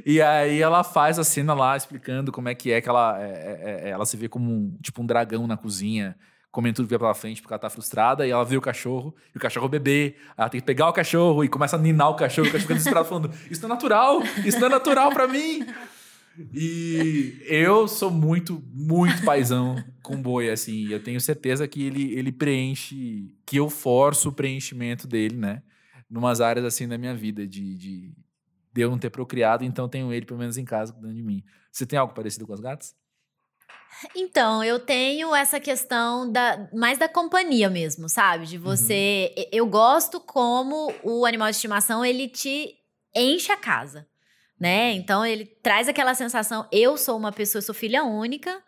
[0.07, 3.27] E aí ela faz a cena lá explicando como é que é que ela, é,
[3.27, 6.17] é, é, ela se vê como um, tipo um dragão na cozinha,
[6.51, 9.15] comendo tudo que vê pela frente porque ela tá frustrada, e ela vê o cachorro,
[9.35, 12.15] e o cachorro bebê, ela tem que pegar o cachorro e começa a ninar o
[12.15, 15.29] cachorro, o cachorro fica desesperado falando, isso não é natural, isso não é natural pra
[15.29, 15.67] mim.
[16.53, 22.15] E eu sou muito, muito paizão com boi, assim, e eu tenho certeza que ele,
[22.15, 25.63] ele preenche, que eu forço o preenchimento dele, né?
[26.11, 28.15] Numas áreas assim da minha vida, de, de,
[28.73, 31.43] de eu não ter procriado, então tenho ele pelo menos em casa cuidando de mim.
[31.71, 32.95] Você tem algo parecido com as gatas?
[34.17, 38.47] Então, eu tenho essa questão da mais da companhia mesmo, sabe?
[38.47, 39.33] De você.
[39.37, 42.75] e- Eu gosto como o animal de estimação ele te
[43.15, 44.07] enche a casa,
[44.63, 44.93] né?
[44.93, 46.69] Então ele traz aquela sensação.
[46.71, 48.63] Eu sou uma pessoa, sou filha única.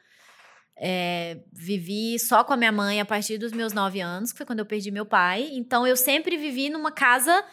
[0.76, 4.46] é, vivi só com a minha mãe a partir dos meus nove anos, que foi
[4.46, 5.48] quando eu perdi meu pai.
[5.52, 7.44] Então eu sempre vivi numa casa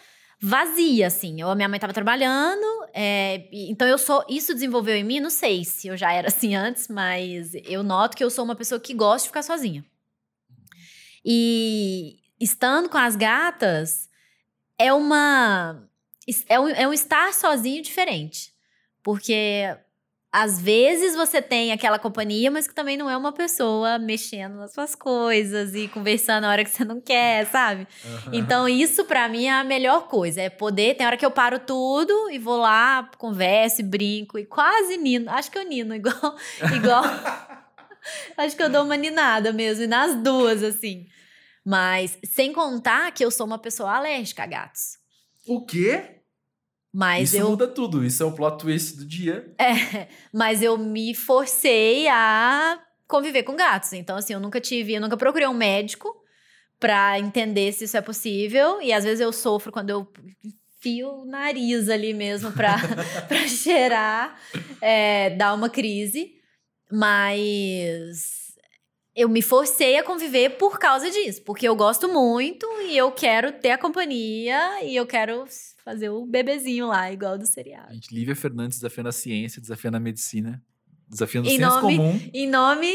[0.41, 1.39] vazia, assim.
[1.39, 2.65] Eu, a minha mãe estava trabalhando,
[2.95, 4.25] é, então eu sou.
[4.27, 8.17] Isso desenvolveu em mim, não sei se eu já era assim antes, mas eu noto
[8.17, 9.85] que eu sou uma pessoa que gosta de ficar sozinha.
[11.23, 14.09] E estando com as gatas,
[14.79, 15.87] é uma.
[16.47, 18.51] É um, é um estar sozinho diferente.
[19.03, 19.65] Porque
[20.31, 24.71] às vezes você tem aquela companhia, mas que também não é uma pessoa mexendo nas
[24.73, 27.85] suas coisas e conversando na hora que você não quer, sabe?
[28.31, 30.41] Então, isso pra mim é a melhor coisa.
[30.41, 30.95] É poder.
[30.95, 35.29] Tem hora que eu paro tudo e vou lá, converso e brinco e quase nino.
[35.29, 36.35] Acho que eu nino igual.
[36.75, 37.03] igual
[38.37, 41.07] acho que eu dou uma ninada mesmo, e nas duas, assim.
[41.65, 45.00] Mas, sem contar que eu sou uma pessoa alérgica a gatos.
[45.47, 46.21] O quê?
[46.93, 47.49] Mas Isso eu.
[47.49, 48.03] muda tudo.
[48.03, 49.53] Isso é o plot twist do dia.
[49.57, 53.93] É, mas eu me forcei a conviver com gatos.
[53.93, 56.13] Então, assim, eu nunca tive, eu nunca procurei um médico
[56.79, 58.81] pra entender se isso é possível.
[58.81, 60.11] E às vezes eu sofro quando eu
[60.43, 62.75] enfio o nariz ali mesmo pra,
[63.27, 64.37] pra cheirar,
[64.81, 66.33] é, dar uma crise.
[66.91, 68.40] Mas
[69.15, 73.51] eu me forcei a conviver por causa disso, porque eu gosto muito e eu quero
[73.51, 75.45] ter a companhia e eu quero
[75.83, 77.93] fazer o bebezinho lá, igual do seriado.
[77.93, 80.63] Gente, Lívia Fernandes desafiando a ciência, desafiando a medicina,
[81.07, 82.29] desafiando o Em senso nome- comum.
[82.33, 82.93] Em nome,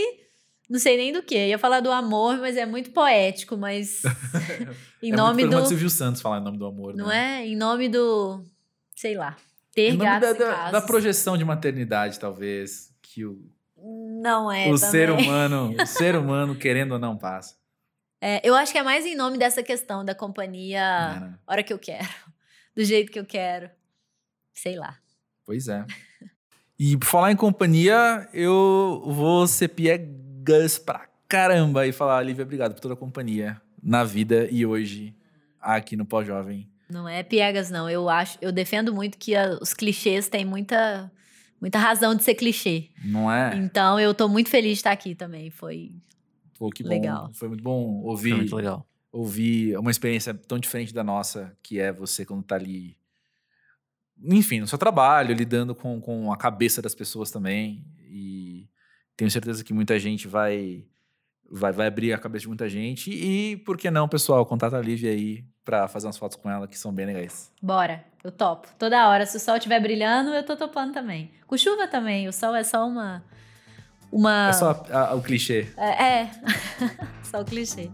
[0.70, 1.36] não sei nem do que.
[1.48, 4.02] Ia falar do amor, mas é muito poético, mas
[5.02, 7.42] em é nome muito do Silvio Santos falar em nome do amor, não né?
[7.42, 7.46] é?
[7.46, 8.42] Em nome do,
[8.94, 9.36] sei lá,
[9.74, 13.38] ter Em nome gatos da, da, da projeção de maternidade, talvez, que o,
[14.20, 14.90] Não é o também.
[14.90, 17.56] ser humano, o ser humano querendo ou não passa.
[18.20, 21.34] É, eu acho que é mais em nome dessa questão da companhia, né?
[21.46, 22.08] hora que eu quero,
[22.74, 23.70] do jeito que eu quero.
[24.54, 24.96] Sei lá.
[25.44, 25.84] Pois é.
[26.78, 32.74] E por falar em companhia, eu vou ser piegas pra caramba e falar, Lívia, obrigado
[32.74, 35.14] por toda a companhia na vida e hoje
[35.60, 36.68] aqui no Pós-Jovem.
[36.88, 37.90] Não é piegas, não.
[37.90, 41.10] Eu acho, eu defendo muito que a, os clichês têm muita,
[41.60, 42.90] muita razão de ser clichê.
[43.04, 43.56] Não é?
[43.56, 45.50] Então eu tô muito feliz de estar aqui também.
[45.50, 45.92] Foi
[46.58, 46.88] Pô, que bom.
[46.88, 47.30] Legal.
[47.34, 48.86] Foi muito bom ouvir, Foi muito legal.
[49.12, 52.96] ouvir uma experiência tão diferente da nossa, que é você quando tá ali.
[54.22, 57.84] Enfim, no seu trabalho, lidando com, com a cabeça das pessoas também.
[58.08, 58.68] E
[59.16, 60.86] tenho certeza que muita gente vai,
[61.50, 63.10] vai, vai abrir a cabeça de muita gente.
[63.10, 64.46] E por que não, pessoal?
[64.46, 67.50] Contata a Lívia aí pra fazer umas fotos com ela que são bem legais.
[67.60, 68.68] Bora, eu topo.
[68.78, 69.26] Toda hora.
[69.26, 71.30] Se o sol estiver brilhando, eu tô topando também.
[71.46, 72.28] Com chuva também.
[72.28, 73.22] O sol é só uma.
[74.10, 74.48] Uma.
[74.48, 75.66] É só a- a- o clichê.
[75.76, 76.20] É.
[76.22, 76.30] é.
[77.24, 77.90] só o clichê.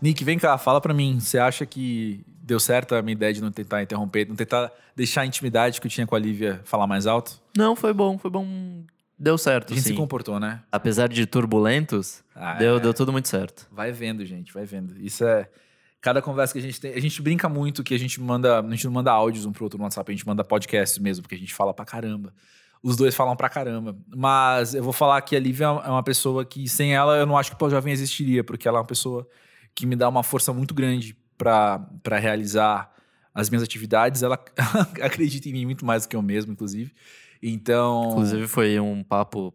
[0.00, 1.20] Nick, vem cá, fala pra mim.
[1.20, 5.20] Você acha que deu certo a minha ideia de não tentar interromper, não tentar deixar
[5.20, 7.40] a intimidade que eu tinha com a Lívia falar mais alto?
[7.56, 8.82] Não, foi bom, foi bom.
[9.16, 9.90] Deu certo, A gente sim.
[9.90, 10.60] se comportou, né?
[10.72, 12.80] Apesar de turbulentos, Ah, deu, é.
[12.80, 13.68] deu tudo muito certo.
[13.70, 14.98] Vai vendo, gente, vai vendo.
[14.98, 15.48] Isso é.
[16.00, 16.92] Cada conversa que a gente tem.
[16.94, 18.58] A gente brinca muito que a gente manda.
[18.60, 21.22] A gente não manda áudios um pro outro no WhatsApp, a gente manda podcasts mesmo,
[21.22, 22.32] porque a gente fala pra caramba.
[22.82, 23.94] Os dois falam pra caramba.
[24.16, 27.36] Mas eu vou falar que a Lívia é uma pessoa que, sem ela, eu não
[27.38, 29.28] acho que o Pós-Jovem existiria, porque ela é uma pessoa
[29.74, 32.92] que me dá uma força muito grande pra realizar
[33.34, 34.22] as minhas atividades.
[34.22, 34.38] Ela
[35.00, 36.92] acredita em mim muito mais do que eu mesmo, inclusive.
[37.42, 38.10] Então.
[38.10, 39.54] Inclusive, foi um papo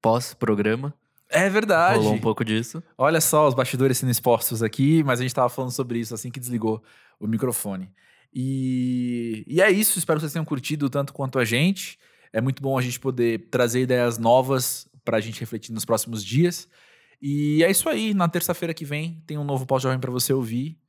[0.00, 0.94] pós-programa.
[1.28, 1.98] É verdade.
[1.98, 2.82] Rolou um pouco disso.
[2.96, 6.30] Olha só os bastidores sendo expostos aqui, mas a gente tava falando sobre isso assim
[6.30, 6.82] que desligou
[7.20, 7.92] o microfone.
[8.34, 11.98] E, e é isso, espero que vocês tenham curtido tanto quanto a gente.
[12.32, 16.68] É muito bom a gente poder trazer ideias novas pra gente refletir nos próximos dias.
[17.22, 20.79] E é isso aí, na terça-feira que vem tem um novo pós-jovem pra você ouvir.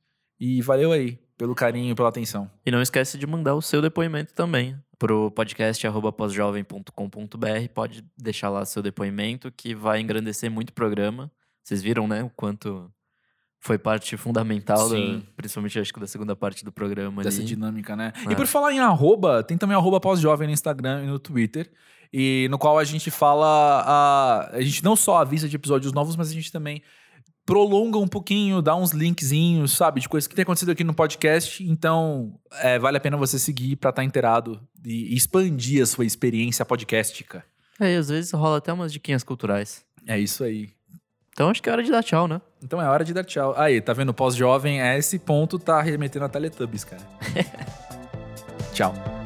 [0.44, 2.50] E valeu aí pelo carinho, pela atenção.
[2.66, 7.68] E não esquece de mandar o seu depoimento também pro podcast arroba pós-jovem.com.br.
[7.72, 11.30] Pode deixar lá seu depoimento, que vai engrandecer muito o programa.
[11.62, 12.90] Vocês viram, né, o quanto
[13.60, 14.96] foi parte fundamental, da-
[15.36, 17.46] principalmente acho que da segunda parte do programa dessa ali.
[17.46, 18.12] dinâmica, né?
[18.28, 18.32] É.
[18.32, 21.70] E por falar em arroba, tem também arroba pós-jovem no Instagram e no Twitter.
[22.12, 23.84] E no qual a gente fala.
[23.86, 26.82] A, a gente não só avisa de episódios novos, mas a gente também
[27.44, 30.00] prolonga um pouquinho, dá uns linkzinhos, sabe?
[30.00, 31.62] De coisas que tem acontecido aqui no podcast.
[31.64, 36.04] Então, é, vale a pena você seguir pra estar inteirado e, e expandir a sua
[36.04, 37.44] experiência podcastica.
[37.80, 39.84] É, e às vezes rola até umas diquinhas culturais.
[40.06, 40.70] É isso aí.
[41.32, 42.40] Então acho que é hora de dar tchau, né?
[42.62, 43.54] Então é hora de dar tchau.
[43.56, 44.12] Aí, tá vendo?
[44.12, 47.02] Pós-jovem, é esse ponto tá remetendo a Teletubbies, cara.
[48.74, 49.21] tchau.